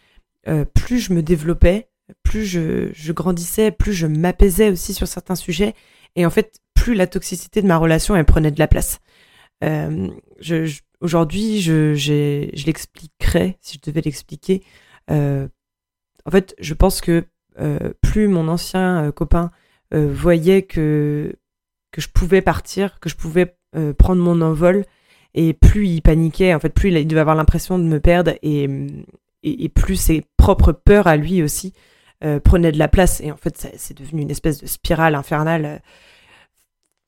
euh, 0.46 0.64
plus 0.64 0.98
je 0.98 1.12
me 1.12 1.22
développais, 1.22 1.88
plus 2.22 2.44
je, 2.44 3.12
grandissais, 3.12 3.70
plus 3.70 3.92
je 3.92 4.06
m'apaisais 4.06 4.70
aussi 4.70 4.94
sur 4.94 5.08
certains 5.08 5.34
sujets. 5.34 5.74
Et 6.16 6.24
en 6.24 6.30
fait, 6.30 6.60
plus 6.74 6.94
la 6.94 7.06
toxicité 7.06 7.60
de 7.62 7.66
ma 7.66 7.76
relation, 7.76 8.16
elle 8.16 8.24
prenait 8.24 8.50
de 8.50 8.58
la 8.58 8.68
place. 8.68 9.00
Euh, 9.64 10.08
Aujourd'hui, 11.00 11.60
je, 11.60 11.94
l'expliquerai, 12.66 13.56
si 13.60 13.78
je 13.78 13.88
devais 13.88 14.00
l'expliquer. 14.00 14.64
Euh, 15.12 15.46
en 16.24 16.30
fait, 16.32 16.56
je 16.58 16.74
pense 16.74 17.00
que 17.00 17.24
plus 18.02 18.26
mon 18.26 18.48
ancien 18.48 19.12
copain 19.12 19.52
voyait 19.92 20.62
que, 20.62 21.36
que 21.92 22.00
je 22.00 22.08
pouvais 22.08 22.42
partir, 22.42 22.98
que 22.98 23.08
je 23.08 23.14
pouvais 23.14 23.56
prendre 23.96 24.22
mon 24.22 24.40
envol, 24.40 24.84
et 25.38 25.52
plus 25.52 25.86
il 25.86 26.02
paniquait, 26.02 26.52
en 26.52 26.58
fait, 26.58 26.70
plus 26.70 26.90
il 26.90 27.06
devait 27.06 27.20
avoir 27.20 27.36
l'impression 27.36 27.78
de 27.78 27.84
me 27.84 28.00
perdre 28.00 28.32
et, 28.42 28.68
et, 29.44 29.68
plus 29.68 29.94
ses 29.94 30.24
propres 30.36 30.72
peurs 30.72 31.06
à 31.06 31.16
lui 31.16 31.44
aussi 31.44 31.74
euh, 32.24 32.40
prenaient 32.40 32.72
de 32.72 32.78
la 32.78 32.88
place. 32.88 33.20
Et 33.20 33.30
en 33.30 33.36
fait, 33.36 33.72
c'est 33.76 33.96
devenu 33.96 34.22
une 34.22 34.32
espèce 34.32 34.60
de 34.60 34.66
spirale 34.66 35.14
infernale. 35.14 35.80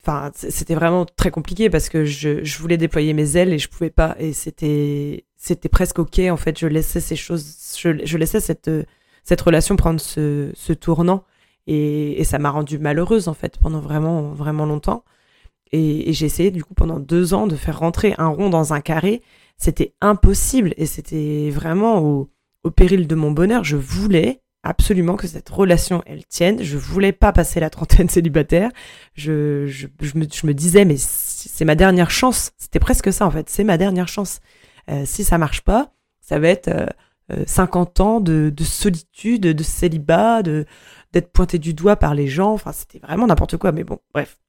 Enfin, 0.01 0.31
c'était 0.33 0.75
vraiment 0.75 1.05
très 1.05 1.29
compliqué 1.29 1.69
parce 1.69 1.89
que 1.89 2.05
je, 2.05 2.57
voulais 2.57 2.77
déployer 2.77 3.11
mes 3.11 3.35
ailes 3.35 3.51
et 3.51 3.59
je 3.59 3.67
pouvais 3.67 3.89
pas. 3.89 4.15
Et 4.17 4.31
c'était, 4.31 5.25
c'était 5.35 5.67
presque 5.67 5.99
ok. 5.99 6.19
En 6.29 6.37
fait, 6.37 6.57
je 6.57 6.67
laissais 6.67 7.01
ces 7.01 7.17
choses, 7.17 7.75
je, 7.77 8.05
je 8.05 8.17
laissais 8.17 8.39
cette, 8.39 8.71
cette 9.25 9.41
relation 9.41 9.75
prendre 9.75 9.99
ce, 9.99 10.51
ce 10.53 10.71
tournant 10.71 11.25
et, 11.67 12.21
et 12.21 12.23
ça 12.23 12.39
m'a 12.39 12.49
rendue 12.49 12.79
malheureuse 12.79 13.27
en 13.27 13.33
fait 13.33 13.57
pendant 13.57 13.81
vraiment, 13.81 14.31
vraiment 14.31 14.65
longtemps. 14.65 15.03
Et, 15.71 16.09
et 16.09 16.51
du 16.51 16.63
coup 16.63 16.73
pendant 16.73 16.99
deux 16.99 17.33
ans 17.33 17.47
de 17.47 17.55
faire 17.55 17.79
rentrer 17.79 18.13
un 18.17 18.27
rond 18.27 18.49
dans 18.49 18.73
un 18.73 18.81
carré. 18.81 19.21
C'était 19.57 19.93
impossible 20.01 20.73
et 20.77 20.85
c'était 20.85 21.49
vraiment 21.51 21.99
au, 21.99 22.29
au, 22.63 22.71
péril 22.71 23.07
de 23.07 23.15
mon 23.15 23.31
bonheur. 23.31 23.63
Je 23.63 23.77
voulais 23.77 24.41
absolument 24.63 25.15
que 25.15 25.27
cette 25.27 25.49
relation 25.49 26.01
elle 26.05 26.25
tienne. 26.25 26.61
Je 26.61 26.77
voulais 26.77 27.11
pas 27.11 27.31
passer 27.31 27.59
la 27.59 27.69
trentaine 27.69 28.09
célibataire. 28.17 28.71
Je, 29.13 29.67
je, 29.67 29.87
je, 30.01 30.17
me, 30.17 30.25
je 30.31 30.47
me 30.47 30.53
disais 30.53 30.83
mais 30.83 30.97
c'est 30.97 31.65
ma 31.65 31.75
dernière 31.75 32.11
chance. 32.11 32.51
C'était 32.57 32.79
presque 32.79 33.13
ça 33.13 33.25
en 33.25 33.31
fait. 33.31 33.49
C'est 33.49 33.63
ma 33.63 33.77
dernière 33.77 34.07
chance. 34.07 34.39
Euh, 34.89 35.03
si 35.05 35.23
ça 35.23 35.37
marche 35.37 35.61
pas, 35.61 35.93
ça 36.21 36.39
va 36.39 36.47
être 36.49 36.67
euh, 36.67 36.87
50 37.45 37.99
ans 37.99 38.19
de, 38.19 38.51
de, 38.55 38.63
solitude, 38.63 39.41
de 39.41 39.63
célibat, 39.63 40.43
de 40.43 40.65
d'être 41.13 41.31
pointé 41.31 41.59
du 41.59 41.73
doigt 41.73 41.97
par 41.97 42.15
les 42.15 42.27
gens. 42.27 42.53
Enfin, 42.53 42.71
c'était 42.71 42.99
vraiment 42.99 43.27
n'importe 43.27 43.57
quoi. 43.57 43.71
Mais 43.71 43.83
bon, 43.83 43.99
bref. 44.13 44.39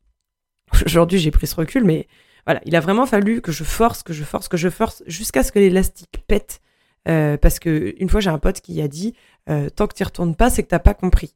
Aujourd'hui, 0.87 1.19
j'ai 1.19 1.31
pris 1.31 1.47
ce 1.47 1.55
recul, 1.55 1.85
mais 1.85 2.07
voilà, 2.47 2.61
il 2.65 2.75
a 2.75 2.81
vraiment 2.81 3.07
fallu 3.07 3.41
que 3.41 3.53
je 3.53 3.65
force, 3.65 4.03
que 4.03 4.13
je 4.13 4.25
force, 4.25 4.49
que 4.49 4.57
je 4.57 4.69
force, 4.69 5.03
jusqu'à 5.07 5.43
ce 5.43 5.53
que 5.53 5.59
l'élastique 5.59 6.25
pète. 6.27 6.61
Euh, 7.09 7.37
parce 7.37 7.59
que 7.59 7.95
une 7.99 8.09
fois, 8.09 8.21
j'ai 8.21 8.31
un 8.31 8.39
pote 8.39 8.61
qui 8.61 8.81
a 8.81 8.89
dit 8.89 9.15
euh, 9.49 9.69
tant 9.71 9.87
que 9.87 9.95
tu 9.95 10.05
retournes 10.05 10.37
pas, 10.37 10.51
c'est 10.51 10.63
que 10.63 10.69
t'as 10.69 10.79
pas 10.79 10.95
compris. 10.95 11.35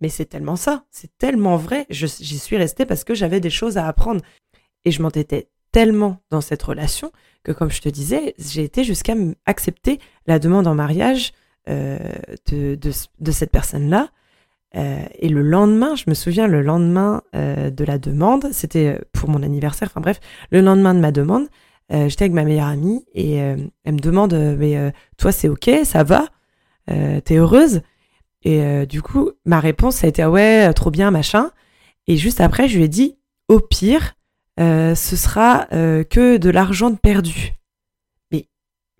Mais 0.00 0.08
c'est 0.08 0.26
tellement 0.26 0.56
ça, 0.56 0.84
c'est 0.90 1.16
tellement 1.18 1.56
vrai. 1.56 1.86
J'y 1.88 2.38
suis 2.38 2.56
restée 2.56 2.84
parce 2.84 3.04
que 3.04 3.14
j'avais 3.14 3.40
des 3.40 3.50
choses 3.50 3.78
à 3.78 3.86
apprendre 3.86 4.22
et 4.84 4.90
je 4.90 5.00
m'entêtais 5.00 5.48
tellement 5.70 6.20
dans 6.30 6.40
cette 6.40 6.62
relation 6.62 7.10
que, 7.42 7.52
comme 7.52 7.70
je 7.70 7.80
te 7.80 7.88
disais, 7.88 8.34
j'ai 8.38 8.64
été 8.64 8.84
jusqu'à 8.84 9.14
accepter 9.46 10.00
la 10.26 10.38
demande 10.38 10.66
en 10.66 10.74
mariage 10.74 11.32
euh, 11.68 11.98
de, 12.50 13.30
cette 13.32 13.50
personne-là 13.50 14.10
euh, 14.76 15.04
et 15.18 15.28
le 15.28 15.42
lendemain, 15.42 15.94
je 15.94 16.04
me 16.08 16.14
souviens, 16.14 16.46
le 16.46 16.62
lendemain 16.62 17.22
euh, 17.34 17.70
de 17.70 17.84
la 17.84 17.98
demande, 17.98 18.48
c'était 18.52 19.00
pour 19.12 19.28
mon 19.28 19.42
anniversaire, 19.42 19.88
enfin 19.90 20.00
bref, 20.00 20.20
le 20.50 20.60
lendemain 20.60 20.94
de 20.94 21.00
ma 21.00 21.12
demande, 21.12 21.48
euh, 21.92 22.08
j'étais 22.08 22.24
avec 22.24 22.34
ma 22.34 22.44
meilleure 22.44 22.68
amie 22.68 23.04
et 23.14 23.42
euh, 23.42 23.56
elle 23.84 23.94
me 23.94 23.98
demande, 23.98 24.32
euh, 24.32 24.56
mais 24.58 24.92
toi 25.16 25.32
c'est 25.32 25.48
ok, 25.48 25.70
ça 25.84 26.02
va, 26.02 26.28
t'es 26.86 27.36
heureuse? 27.36 27.82
Et 28.46 28.84
du 28.86 29.00
coup, 29.00 29.30
ma 29.46 29.58
réponse 29.58 29.96
ça 29.96 30.06
a 30.06 30.10
été 30.10 30.22
ah 30.22 30.30
ouais, 30.30 30.70
trop 30.74 30.90
bien, 30.90 31.10
machin. 31.10 31.50
Et 32.06 32.18
juste 32.18 32.42
après, 32.42 32.68
je 32.68 32.76
lui 32.76 32.84
ai 32.84 32.88
dit, 32.88 33.16
au 33.48 33.58
pire, 33.58 34.16
ce 34.58 34.94
sera 34.94 35.66
que 35.70 36.36
de 36.36 36.50
l'argent 36.50 36.90
de 36.90 36.96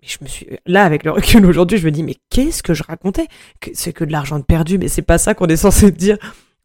perdu 0.05 0.17
je 0.19 0.23
me 0.23 0.27
suis 0.29 0.47
là 0.65 0.83
avec 0.83 1.03
le 1.03 1.11
recul 1.11 1.45
aujourd'hui, 1.47 1.77
je 1.77 1.85
me 1.85 1.91
dis 1.91 2.03
mais 2.03 2.15
qu'est-ce 2.29 2.63
que 2.63 2.73
je 2.73 2.83
racontais? 2.83 3.27
C'est 3.73 3.93
que 3.93 4.03
de 4.03 4.11
l'argent 4.11 4.39
perdu, 4.41 4.77
mais 4.77 4.87
c'est 4.87 5.01
pas 5.01 5.17
ça 5.17 5.33
qu'on 5.33 5.47
est 5.47 5.57
censé 5.57 5.91
dire 5.91 6.17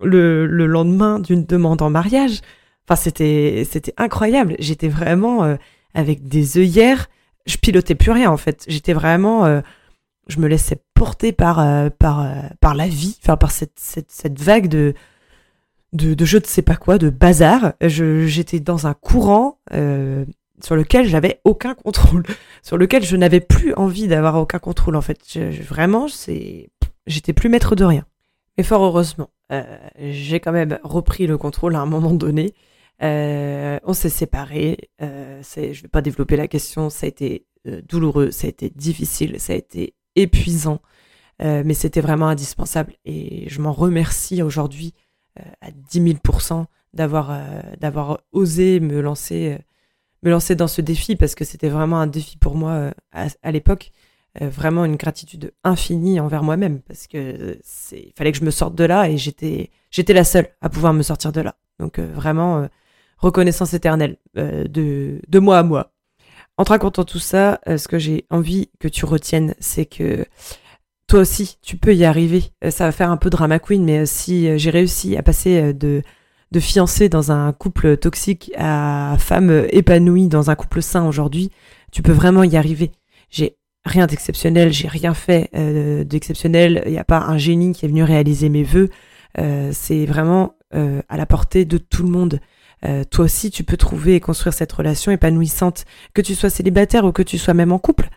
le, 0.03 0.47
le 0.47 0.67
lendemain 0.67 1.19
d'une 1.19 1.45
demande 1.45 1.83
en 1.83 1.91
mariage. 1.91 2.41
Enfin, 2.89 2.97
c'était 2.97 3.67
c'était 3.71 3.95
incroyable. 3.97 4.57
J'étais 4.59 4.89
vraiment 4.89 5.45
euh, 5.45 5.57
avec 5.95 6.29
des 6.29 6.59
œillères 6.59 7.09
je 7.47 7.57
pilotais 7.57 7.95
plus 7.95 8.11
rien 8.11 8.31
en 8.31 8.37
fait. 8.37 8.65
J'étais 8.69 8.93
vraiment, 8.93 9.47
euh, 9.47 9.61
je 10.29 10.39
me 10.39 10.47
laissais 10.47 10.79
porter 10.95 11.33
par 11.33 11.59
euh, 11.59 11.89
par 11.91 12.27
par 12.61 12.75
la 12.75 12.87
vie, 12.87 13.19
enfin 13.23 13.37
par 13.37 13.51
cette, 13.51 13.79
cette, 13.79 14.41
vague 14.41 14.69
de, 14.69 14.95
de 15.93 16.15
de 16.15 16.25
je 16.25 16.39
ne 16.39 16.45
sais 16.45 16.63
pas 16.63 16.77
quoi, 16.77 16.99
de 16.99 17.11
bazar. 17.11 17.73
J'étais 17.81 18.61
dans 18.61 18.87
un 18.87 18.95
courant 18.95 19.59
sur 20.63 20.77
lequel 20.77 21.07
j'avais 21.07 21.41
aucun 21.45 21.75
contrôle, 21.75 22.25
sur 22.63 22.77
lequel 22.77 23.05
je 23.05 23.17
n'avais 23.17 23.41
plus 23.41 23.75
envie 23.75 24.09
d'avoir 24.09 24.37
aucun 24.37 24.59
contrôle 24.59 24.97
en 24.97 25.03
fait. 25.03 25.19
Je, 25.27 25.63
vraiment, 25.63 26.09
c'est, 26.09 26.71
j'étais 27.07 27.33
plus 27.33 27.49
maître 27.49 27.75
de 27.77 27.85
rien. 27.85 28.05
Mais 28.59 28.65
fort 28.65 28.83
heureusement, 28.83 29.31
j'ai 29.99 30.39
quand 30.39 30.53
même 30.53 30.79
repris 30.83 31.27
le 31.27 31.39
contrôle 31.39 31.75
à 31.77 31.81
un 31.81 31.87
moment 31.87 32.13
donné. 32.13 32.55
Euh, 33.03 33.79
on 33.85 33.93
s'est 33.93 34.11
séparés. 34.11 34.91
Euh, 35.03 35.43
je 35.43 35.83
vais 35.83 35.89
pas 35.89 36.03
développer 36.03 36.37
la 36.37 36.49
question. 36.49 36.91
Ça 36.91 37.07
a 37.07 37.09
été 37.09 37.47
euh, 37.67 37.81
douloureux, 37.89 38.31
ça 38.31 38.47
a 38.47 38.51
été 38.51 38.71
difficile, 38.71 39.39
ça 39.41 39.53
a 39.53 39.57
été 39.57 39.95
épuisant, 40.17 40.81
euh, 41.43 41.63
mais 41.65 41.75
c'était 41.75 42.01
vraiment 42.01 42.29
indispensable. 42.29 42.95
Et 43.05 43.49
je 43.49 43.61
m'en 43.61 43.73
remercie 43.73 44.43
aujourd'hui 44.43 44.95
à 45.63 45.71
10 45.71 46.19
000 46.43 46.67
d'avoir 46.93 47.39
d'avoir 47.79 48.21
osé 48.33 48.81
me 48.81 49.01
lancer 49.01 49.59
me 50.23 50.31
lancer 50.31 50.55
dans 50.55 50.69
ce 50.69 50.81
défi 50.81 51.17
parce 51.17 51.35
que 51.35 51.45
c'était 51.45 51.69
vraiment 51.69 52.01
un 52.01 52.07
défi 52.07 52.37
pour 52.37 52.55
moi 52.55 52.93
à, 53.13 53.51
l'époque. 53.51 53.91
vraiment 54.41 54.85
une 54.85 54.97
gratitude 54.97 55.53
infinie 55.65 56.21
envers 56.21 56.43
moi-même 56.43 56.81
parce 56.81 57.07
que 57.07 57.59
c'est 57.63 58.13
fallait 58.17 58.33
que 58.33 58.39
je 58.39 58.45
me 58.45 58.51
sorte 58.51 58.75
de 58.75 58.85
là 58.85 59.09
et 59.09 59.17
j'étais 59.17 59.71
j'étais 59.91 60.13
la 60.13 60.25
seule 60.25 60.49
à 60.61 60.69
pouvoir 60.69 60.93
me 60.93 61.03
sortir 61.03 61.33
de 61.33 61.41
là. 61.41 61.57
Donc 61.79 61.99
vraiment 61.99 62.69
reconnaissance 63.21 63.75
éternelle 63.75 64.17
euh, 64.37 64.67
de, 64.67 65.21
de 65.29 65.39
moi 65.39 65.59
à 65.59 65.63
moi. 65.63 65.93
En 66.57 66.65
te 66.65 66.71
racontant 66.71 67.05
tout 67.05 67.19
ça, 67.19 67.61
euh, 67.69 67.79
ce 67.79 67.89
que 67.89 67.99
j'ai 67.99 68.27
envie 68.31 68.71
que 68.81 68.89
tu 68.89 69.05
retiennes, 69.05 69.55
c'est 69.61 69.87
que 69.87 70.27
toi 71.07 71.21
aussi, 71.21 71.59
tu 71.63 71.77
peux 71.77 71.95
y 71.95 72.05
arriver. 72.05 72.45
Euh, 72.65 72.71
ça 72.71 72.85
va 72.85 72.93
faire 72.93 73.11
un 73.11 73.17
peu 73.17 73.31
drama 73.31 73.59
queen, 73.59 73.85
mais 73.85 74.07
si 74.07 74.59
j'ai 74.59 74.71
réussi 74.71 75.17
à 75.17 75.23
passer 75.23 75.73
de, 75.73 76.03
de 76.53 76.61
fiancé 76.61 77.09
dans 77.09 77.33
un 77.33 77.53
couple 77.53 77.97
toxique 77.97 78.53
à 78.57 79.17
femme 79.19 79.67
épanouie 79.71 80.29
dans 80.29 80.51
un 80.51 80.55
couple 80.55 80.83
sain 80.83 81.07
aujourd'hui, 81.07 81.51
tu 81.93 82.03
peux 82.03 82.13
vraiment 82.13 82.43
y 82.43 82.57
arriver. 82.57 82.93
J'ai 83.31 83.57
rien 83.85 84.07
d'exceptionnel, 84.07 84.73
j'ai 84.73 84.89
rien 84.89 85.15
fait 85.15 85.51
d'exceptionnel. 86.05 86.83
Il 86.87 86.93
n'y 86.93 86.99
a 86.99 87.05
pas 87.05 87.21
un 87.21 87.39
génie 87.39 87.73
qui 87.73 87.85
est 87.85 87.89
venu 87.89 88.03
réaliser 88.03 88.49
mes 88.49 88.65
vœux. 88.65 88.91
c'est 89.73 90.07
vraiment 90.07 90.55
à 90.73 91.17
la 91.17 91.27
portée 91.27 91.65
de 91.65 91.79
tout 91.79 92.03
le 92.03 92.11
monde. 92.11 92.41
Euh, 92.85 93.05
toi 93.05 93.27
aussi 93.27 93.51
tu 93.51 93.63
peux 93.63 93.77
trouver 93.77 94.15
et 94.15 94.21
construire 94.21 94.55
cette 94.55 94.73
relation 94.73 95.13
épanouissante, 95.13 95.85
que 96.15 96.23
tu 96.23 96.35
sois 96.35 96.51
célibataire 96.51 97.05
ou 97.05 97.13
que 97.13 97.23
tu 97.23 97.39
sois 97.39 97.55
même 97.55 97.73
en 97.73 97.79
couple. 97.79 98.09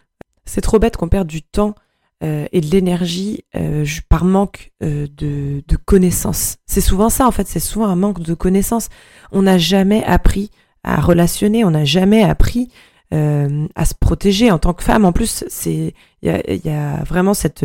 C'est 0.45 0.61
trop 0.61 0.79
bête 0.79 0.97
qu'on 0.97 1.09
perde 1.09 1.27
du 1.27 1.41
temps 1.41 1.75
euh, 2.23 2.45
et 2.51 2.61
de 2.61 2.67
l'énergie 2.67 3.43
euh, 3.55 3.85
par 4.09 4.25
manque 4.25 4.71
de, 4.81 5.07
de 5.67 5.75
connaissances. 5.85 6.57
C'est 6.65 6.81
souvent 6.81 7.09
ça 7.09 7.27
en 7.27 7.31
fait, 7.31 7.47
c'est 7.47 7.59
souvent 7.59 7.87
un 7.87 7.95
manque 7.95 8.21
de 8.21 8.33
connaissances. 8.33 8.89
On 9.31 9.43
n'a 9.43 9.57
jamais 9.57 10.03
appris 10.03 10.51
à 10.83 11.01
relationner, 11.01 11.63
on 11.65 11.71
n'a 11.71 11.85
jamais 11.85 12.23
appris 12.23 12.69
à 13.11 13.85
se 13.85 13.93
protéger 13.93 14.49
en 14.49 14.57
tant 14.57 14.73
que 14.73 14.83
femme. 14.83 15.05
En 15.05 15.11
plus, 15.11 15.43
c'est 15.47 15.93
il 16.23 16.61
y 16.65 16.69
a, 16.69 17.03
vraiment 17.03 17.35
cette 17.35 17.63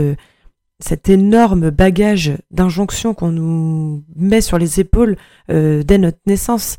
cet 0.81 1.09
énorme 1.09 1.71
bagage 1.71 2.37
d'injonctions 2.51 3.15
qu'on 3.15 3.33
nous 3.33 4.05
met 4.15 4.41
sur 4.41 4.59
les 4.59 4.81
épaules 4.81 5.17
euh, 5.51 5.83
dès 5.83 5.99
notre 5.99 6.19
naissance. 6.27 6.77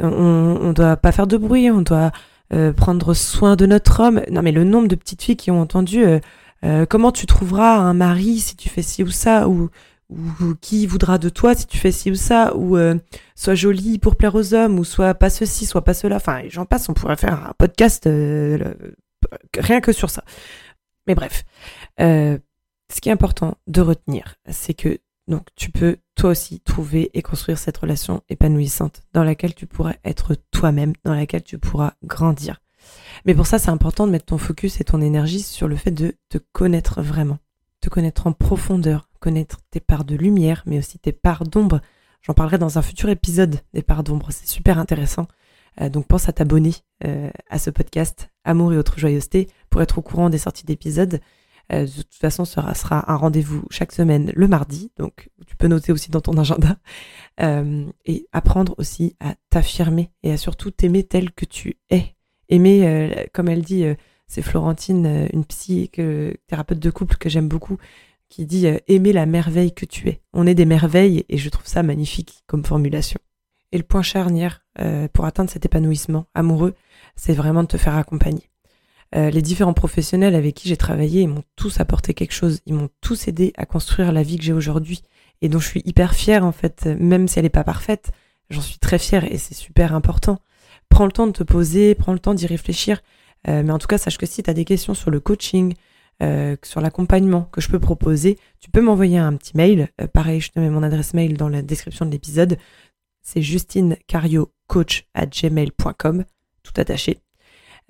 On 0.00 0.68
ne 0.68 0.72
doit 0.72 0.96
pas 0.96 1.12
faire 1.12 1.26
de 1.26 1.36
bruit, 1.36 1.70
on 1.70 1.80
doit 1.80 2.12
euh, 2.52 2.72
prendre 2.72 3.14
soin 3.14 3.56
de 3.56 3.66
notre 3.66 4.00
homme. 4.00 4.22
Non 4.30 4.42
mais 4.42 4.52
le 4.52 4.64
nombre 4.64 4.88
de 4.88 4.94
petites 4.94 5.22
filles 5.22 5.36
qui 5.36 5.50
ont 5.50 5.60
entendu 5.60 6.04
euh, 6.64 6.86
comment 6.86 7.12
tu 7.12 7.26
trouveras 7.26 7.76
un 7.76 7.94
mari 7.94 8.38
si 8.40 8.56
tu 8.56 8.68
fais 8.68 8.82
ci 8.82 9.02
ou 9.02 9.10
ça, 9.10 9.48
ou, 9.48 9.70
ou 10.10 10.54
qui 10.60 10.86
voudra 10.86 11.18
de 11.18 11.28
toi 11.28 11.54
si 11.54 11.66
tu 11.66 11.78
fais 11.78 11.92
ci 11.92 12.10
ou 12.10 12.14
ça, 12.14 12.56
ou 12.56 12.76
sois 13.34 13.54
jolie 13.54 13.98
pour 13.98 14.16
plaire 14.16 14.34
aux 14.34 14.54
hommes, 14.54 14.78
ou 14.78 14.84
soit 14.84 15.14
pas 15.14 15.30
ceci, 15.30 15.66
soit 15.66 15.84
pas 15.84 15.94
cela. 15.94 16.16
Enfin, 16.16 16.42
j'en 16.48 16.64
passe, 16.64 16.88
on 16.88 16.94
pourrait 16.94 17.16
faire 17.16 17.48
un 17.48 17.52
podcast 17.58 18.04
rien 19.56 19.80
que 19.80 19.92
sur 19.92 20.10
ça. 20.10 20.24
Mais 21.06 21.14
bref, 21.14 21.44
ce 21.98 23.00
qui 23.00 23.08
est 23.08 23.12
important 23.12 23.56
de 23.66 23.80
retenir, 23.80 24.36
c'est 24.48 24.74
que 24.74 24.98
donc 25.28 25.46
tu 25.54 25.70
peux 25.70 25.98
toi 26.14 26.30
aussi 26.30 26.60
trouver 26.60 27.10
et 27.14 27.22
construire 27.22 27.58
cette 27.58 27.76
relation 27.76 28.22
épanouissante 28.28 29.02
dans 29.12 29.24
laquelle 29.24 29.54
tu 29.54 29.66
pourras 29.66 29.94
être 30.04 30.34
toi-même, 30.50 30.94
dans 31.04 31.14
laquelle 31.14 31.44
tu 31.44 31.58
pourras 31.58 31.92
grandir. 32.02 32.60
Mais 33.24 33.34
pour 33.34 33.46
ça, 33.46 33.58
c'est 33.58 33.70
important 33.70 34.06
de 34.06 34.12
mettre 34.12 34.26
ton 34.26 34.38
focus 34.38 34.80
et 34.80 34.84
ton 34.84 35.00
énergie 35.00 35.42
sur 35.42 35.68
le 35.68 35.76
fait 35.76 35.90
de 35.90 36.14
te 36.28 36.38
connaître 36.52 37.02
vraiment, 37.02 37.38
te 37.80 37.88
connaître 37.88 38.26
en 38.26 38.32
profondeur, 38.32 39.08
connaître 39.20 39.58
tes 39.70 39.80
parts 39.80 40.04
de 40.04 40.16
lumière, 40.16 40.62
mais 40.66 40.78
aussi 40.78 40.98
tes 40.98 41.12
parts 41.12 41.44
d'ombre. 41.44 41.80
J'en 42.22 42.34
parlerai 42.34 42.58
dans 42.58 42.78
un 42.78 42.82
futur 42.82 43.08
épisode 43.08 43.60
des 43.74 43.82
parts 43.82 44.02
d'ombre, 44.02 44.28
c'est 44.30 44.48
super 44.48 44.78
intéressant. 44.78 45.26
Euh, 45.80 45.88
donc 45.88 46.06
pense 46.06 46.28
à 46.28 46.32
t'abonner 46.32 46.74
euh, 47.04 47.30
à 47.48 47.58
ce 47.58 47.70
podcast 47.70 48.30
Amour 48.44 48.72
et 48.72 48.78
autres 48.78 48.98
joyeusetés 48.98 49.48
pour 49.70 49.82
être 49.82 49.98
au 49.98 50.02
courant 50.02 50.30
des 50.30 50.38
sorties 50.38 50.66
d'épisodes 50.66 51.20
euh, 51.70 51.84
de 51.84 51.90
toute 51.90 52.14
façon, 52.14 52.46
ce 52.46 52.54
sera, 52.54 52.74
sera 52.74 53.12
un 53.12 53.16
rendez-vous 53.16 53.62
chaque 53.68 53.92
semaine 53.92 54.32
le 54.34 54.48
mardi, 54.48 54.90
donc 54.96 55.28
tu 55.46 55.54
peux 55.54 55.66
noter 55.66 55.92
aussi 55.92 56.10
dans 56.10 56.22
ton 56.22 56.38
agenda. 56.38 56.78
Et 58.06 58.26
apprendre 58.32 58.74
aussi 58.78 59.16
à 59.20 59.34
t'affirmer 59.50 60.10
et 60.22 60.32
à 60.32 60.38
surtout 60.38 60.70
t'aimer 60.70 61.04
tel 61.04 61.30
que 61.30 61.44
tu 61.44 61.78
es. 61.90 62.16
Aimer, 62.48 62.86
euh, 62.86 63.24
comme 63.32 63.48
elle 63.48 63.62
dit, 63.62 63.84
c'est 64.26 64.42
Florentine, 64.42 65.28
une 65.32 65.44
psy, 65.44 65.88
que, 65.90 66.36
thérapeute 66.46 66.78
de 66.78 66.90
couple 66.90 67.16
que 67.16 67.28
j'aime 67.28 67.48
beaucoup, 67.48 67.78
qui 68.28 68.46
dit 68.46 68.66
aimer 68.88 69.12
la 69.12 69.26
merveille 69.26 69.72
que 69.72 69.86
tu 69.86 70.08
es. 70.08 70.20
On 70.32 70.46
est 70.46 70.54
des 70.54 70.66
merveilles 70.66 71.24
et 71.28 71.38
je 71.38 71.48
trouve 71.48 71.66
ça 71.66 71.82
magnifique 71.82 72.42
comme 72.46 72.64
formulation. 72.64 73.20
Et 73.72 73.78
le 73.78 73.84
point 73.84 74.02
charnière 74.02 74.64
pour 75.12 75.24
atteindre 75.24 75.50
cet 75.50 75.64
épanouissement 75.64 76.26
amoureux, 76.34 76.74
c'est 77.16 77.34
vraiment 77.34 77.62
de 77.62 77.68
te 77.68 77.76
faire 77.78 77.96
accompagner. 77.96 78.48
Euh, 79.14 79.30
les 79.30 79.40
différents 79.40 79.72
professionnels 79.72 80.34
avec 80.34 80.54
qui 80.54 80.68
j'ai 80.68 80.76
travaillé, 80.76 81.22
ils 81.22 81.28
m'ont 81.28 81.44
tous 81.56 81.80
apporté 81.80 82.12
quelque 82.12 82.34
chose. 82.34 82.60
Ils 82.66 82.74
m'ont 82.74 82.90
tous 83.00 83.28
aidé 83.28 83.52
à 83.56 83.64
construire 83.64 84.12
la 84.12 84.22
vie 84.22 84.36
que 84.36 84.44
j'ai 84.44 84.52
aujourd'hui 84.52 85.02
et 85.40 85.48
dont 85.48 85.60
je 85.60 85.68
suis 85.68 85.82
hyper 85.86 86.14
fière 86.14 86.44
en 86.44 86.52
fait, 86.52 86.86
même 86.86 87.26
si 87.26 87.38
elle 87.38 87.44
n'est 87.44 87.50
pas 87.50 87.64
parfaite. 87.64 88.10
J'en 88.50 88.60
suis 88.60 88.78
très 88.78 88.98
fière 88.98 89.24
et 89.24 89.38
c'est 89.38 89.54
super 89.54 89.94
important. 89.94 90.38
Prends 90.98 91.06
le 91.06 91.12
temps 91.12 91.28
de 91.28 91.32
te 91.32 91.44
poser, 91.44 91.94
prends 91.94 92.12
le 92.12 92.18
temps 92.18 92.34
d'y 92.34 92.48
réfléchir. 92.48 93.00
Euh, 93.46 93.62
mais 93.62 93.70
en 93.70 93.78
tout 93.78 93.86
cas, 93.86 93.98
sache 93.98 94.18
que 94.18 94.26
si 94.26 94.42
tu 94.42 94.50
as 94.50 94.52
des 94.52 94.64
questions 94.64 94.94
sur 94.94 95.12
le 95.12 95.20
coaching, 95.20 95.74
euh, 96.24 96.56
sur 96.64 96.80
l'accompagnement 96.80 97.42
que 97.52 97.60
je 97.60 97.68
peux 97.68 97.78
proposer, 97.78 98.36
tu 98.58 98.68
peux 98.68 98.80
m'envoyer 98.80 99.16
un 99.16 99.36
petit 99.36 99.56
mail. 99.56 99.90
pareil, 100.12 100.40
je 100.40 100.50
te 100.50 100.58
mets 100.58 100.70
mon 100.70 100.82
adresse 100.82 101.14
mail 101.14 101.36
dans 101.36 101.48
la 101.48 101.62
description 101.62 102.04
de 102.04 102.10
l'épisode. 102.10 102.58
C'est 103.22 103.42
justinecariocoach@gmail.com, 103.42 106.24
tout 106.64 106.72
attaché. 106.76 107.20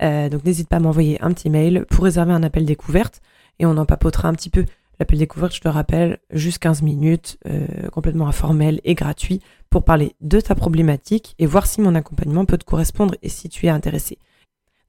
Euh, 0.03 0.29
donc 0.29 0.45
n'hésite 0.45 0.69
pas 0.69 0.75
à 0.75 0.79
m'envoyer 0.79 1.19
un 1.23 1.33
petit 1.33 1.49
mail 1.49 1.87
pour 1.89 2.03
réserver 2.03 2.33
un 2.33 2.43
appel 2.43 2.63
découverte 2.63 3.21
et 3.57 3.65
on 3.65 3.75
en 3.77 3.87
papotera 3.87 4.27
un 4.27 4.33
petit 4.33 4.51
peu. 4.51 4.65
L'appel 4.99 5.17
découverte, 5.17 5.55
je 5.55 5.61
te 5.61 5.67
rappelle, 5.69 6.19
juste 6.31 6.59
15 6.59 6.81
minutes, 6.81 7.37
euh, 7.47 7.87
complètement 7.93 8.27
informel 8.27 8.81
et 8.83 8.95
gratuit 8.95 9.41
pour 9.69 9.85
parler 9.85 10.15
de 10.19 10.41
ta 10.41 10.55
problématique 10.55 11.35
et 11.39 11.45
voir 11.45 11.67
si 11.67 11.79
mon 11.79 11.95
accompagnement 11.95 12.43
peut 12.43 12.57
te 12.57 12.65
correspondre 12.65 13.15
et 13.21 13.29
si 13.29 13.47
tu 13.47 13.67
es 13.67 13.69
intéressé. 13.69 14.17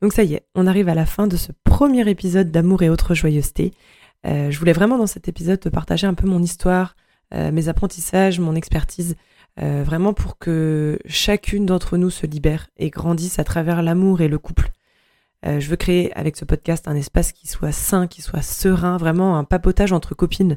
Donc 0.03 0.13
ça 0.13 0.25
y 0.25 0.35
est, 0.35 0.47
on 0.57 0.67
arrive 0.67 0.89
à 0.89 0.95
la 0.95 1.07
fin 1.07 1.29
de 1.29 1.37
ce 1.37 1.53
premier 1.63 2.09
épisode 2.11 2.51
d'amour 2.51 2.83
et 2.83 2.91
autres 2.91 3.15
joyeusetés. 3.15 3.73
Euh, 4.27 4.51
je 4.51 4.59
voulais 4.59 4.73
vraiment 4.73 4.99
dans 4.99 5.07
cet 5.07 5.29
épisode 5.29 5.61
te 5.61 5.69
partager 5.69 6.09
un 6.09 6.15
peu 6.15 6.27
mon 6.27 6.43
histoire, 6.43 6.97
mes 7.33 7.69
apprentissages, 7.69 8.41
mon 8.41 8.57
expertise, 8.57 9.15
vraiment 9.57 10.13
pour 10.13 10.37
que 10.37 10.99
chacune 11.07 11.65
d'entre 11.65 11.97
nous 11.97 12.11
se 12.11 12.27
libère 12.27 12.67
et 12.77 12.91
grandisse 12.91 13.39
à 13.39 13.45
travers 13.45 13.83
l'amour 13.83 14.21
et 14.21 14.27
le 14.27 14.41
couple. 14.41 14.73
Euh, 15.47 15.61
je 15.61 15.71
veux 15.71 15.77
créer 15.77 16.13
avec 16.17 16.37
ce 16.37 16.45
podcast 16.45 16.87
un 16.87 16.95
espace 16.95 17.33
qui 17.33 17.47
soit 17.47 17.73
sain, 17.73 18.07
qui 18.07 18.23
soit 18.23 18.43
serein, 18.43 18.97
vraiment 18.99 19.39
un 19.39 19.45
papotage 19.45 19.93
entre 19.93 20.15
copines 20.15 20.57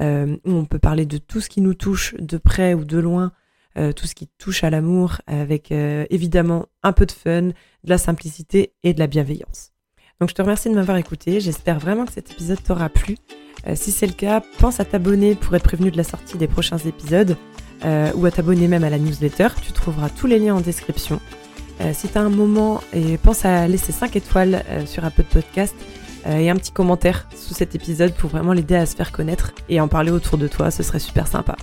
euh, 0.00 0.36
où 0.44 0.52
on 0.52 0.64
peut 0.64 0.78
parler 0.78 1.04
de 1.06 1.18
tout 1.18 1.40
ce 1.40 1.48
qui 1.48 1.60
nous 1.60 1.74
touche 1.74 2.14
de 2.18 2.38
près 2.38 2.74
ou 2.74 2.84
de 2.84 2.98
loin, 2.98 3.32
euh, 3.76 3.92
tout 3.92 4.06
ce 4.06 4.14
qui 4.14 4.28
touche 4.38 4.62
à 4.62 4.70
l'amour, 4.70 5.20
avec 5.26 5.72
évidemment 5.72 6.66
un 6.82 6.92
peu 6.92 7.06
de 7.06 7.12
fun, 7.12 7.42
de 7.42 7.54
la 7.84 7.98
simplicité 7.98 8.72
et 8.82 8.94
de 8.94 8.98
la 8.98 9.06
bienveillance. 9.06 9.72
Donc 10.20 10.28
je 10.28 10.34
te 10.34 10.42
remercie 10.42 10.68
de 10.68 10.74
m'avoir 10.74 10.98
écouté, 10.98 11.40
j'espère 11.40 11.78
vraiment 11.78 12.04
que 12.04 12.12
cet 12.12 12.30
épisode 12.30 12.62
t'aura 12.62 12.88
plu. 12.88 13.16
si 13.74 13.90
c'est 13.90 14.06
le 14.06 14.12
cas, 14.12 14.42
pense 14.58 14.80
à 14.80 14.84
t'abonner 14.84 15.34
pour 15.34 15.54
être 15.56 15.64
prévenu 15.64 15.90
de 15.90 15.96
la 15.96 16.04
sortie 16.04 16.36
des 16.36 16.46
prochains 16.46 16.78
épisodes 16.78 17.36
ou 18.14 18.26
à 18.26 18.30
t'abonner 18.30 18.68
même 18.68 18.84
à 18.84 18.90
la 18.90 18.98
newsletter, 18.98 19.48
tu 19.62 19.72
trouveras 19.72 20.10
tous 20.10 20.26
les 20.26 20.38
liens 20.38 20.56
en 20.56 20.60
description. 20.60 21.20
Euh, 21.80 21.92
si 21.94 22.08
tu 22.08 22.18
un 22.18 22.28
moment, 22.28 22.82
et 22.92 23.16
pense 23.16 23.44
à 23.44 23.66
laisser 23.66 23.92
5 23.92 24.14
étoiles 24.16 24.62
euh, 24.68 24.84
sur 24.84 25.04
Apple 25.04 25.24
Podcast 25.24 25.74
euh, 26.26 26.36
et 26.36 26.50
un 26.50 26.56
petit 26.56 26.72
commentaire 26.72 27.26
sous 27.34 27.54
cet 27.54 27.74
épisode 27.74 28.12
pour 28.12 28.28
vraiment 28.28 28.52
l'aider 28.52 28.74
à 28.74 28.84
se 28.84 28.94
faire 28.94 29.12
connaître 29.12 29.52
et 29.68 29.80
en 29.80 29.88
parler 29.88 30.10
autour 30.10 30.36
de 30.36 30.46
toi, 30.46 30.70
ce 30.70 30.82
serait 30.82 30.98
super 30.98 31.26
sympa. 31.26 31.56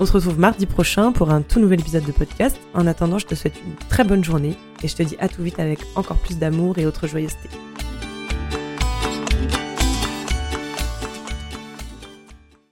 On 0.00 0.06
se 0.06 0.12
retrouve 0.12 0.38
mardi 0.38 0.64
prochain 0.64 1.12
pour 1.12 1.30
un 1.30 1.42
tout 1.42 1.60
nouvel 1.60 1.80
épisode 1.80 2.04
de 2.04 2.12
podcast. 2.12 2.58
En 2.72 2.86
attendant, 2.86 3.18
je 3.18 3.26
te 3.26 3.34
souhaite 3.34 3.56
une 3.66 3.74
très 3.88 4.04
bonne 4.04 4.24
journée 4.24 4.56
et 4.82 4.88
je 4.88 4.96
te 4.96 5.02
dis 5.02 5.16
à 5.20 5.28
tout 5.28 5.42
vite 5.42 5.60
avec 5.60 5.80
encore 5.96 6.16
plus 6.16 6.38
d'amour 6.38 6.78
et 6.78 6.86
autre 6.86 7.06
joyeuseté. 7.06 7.50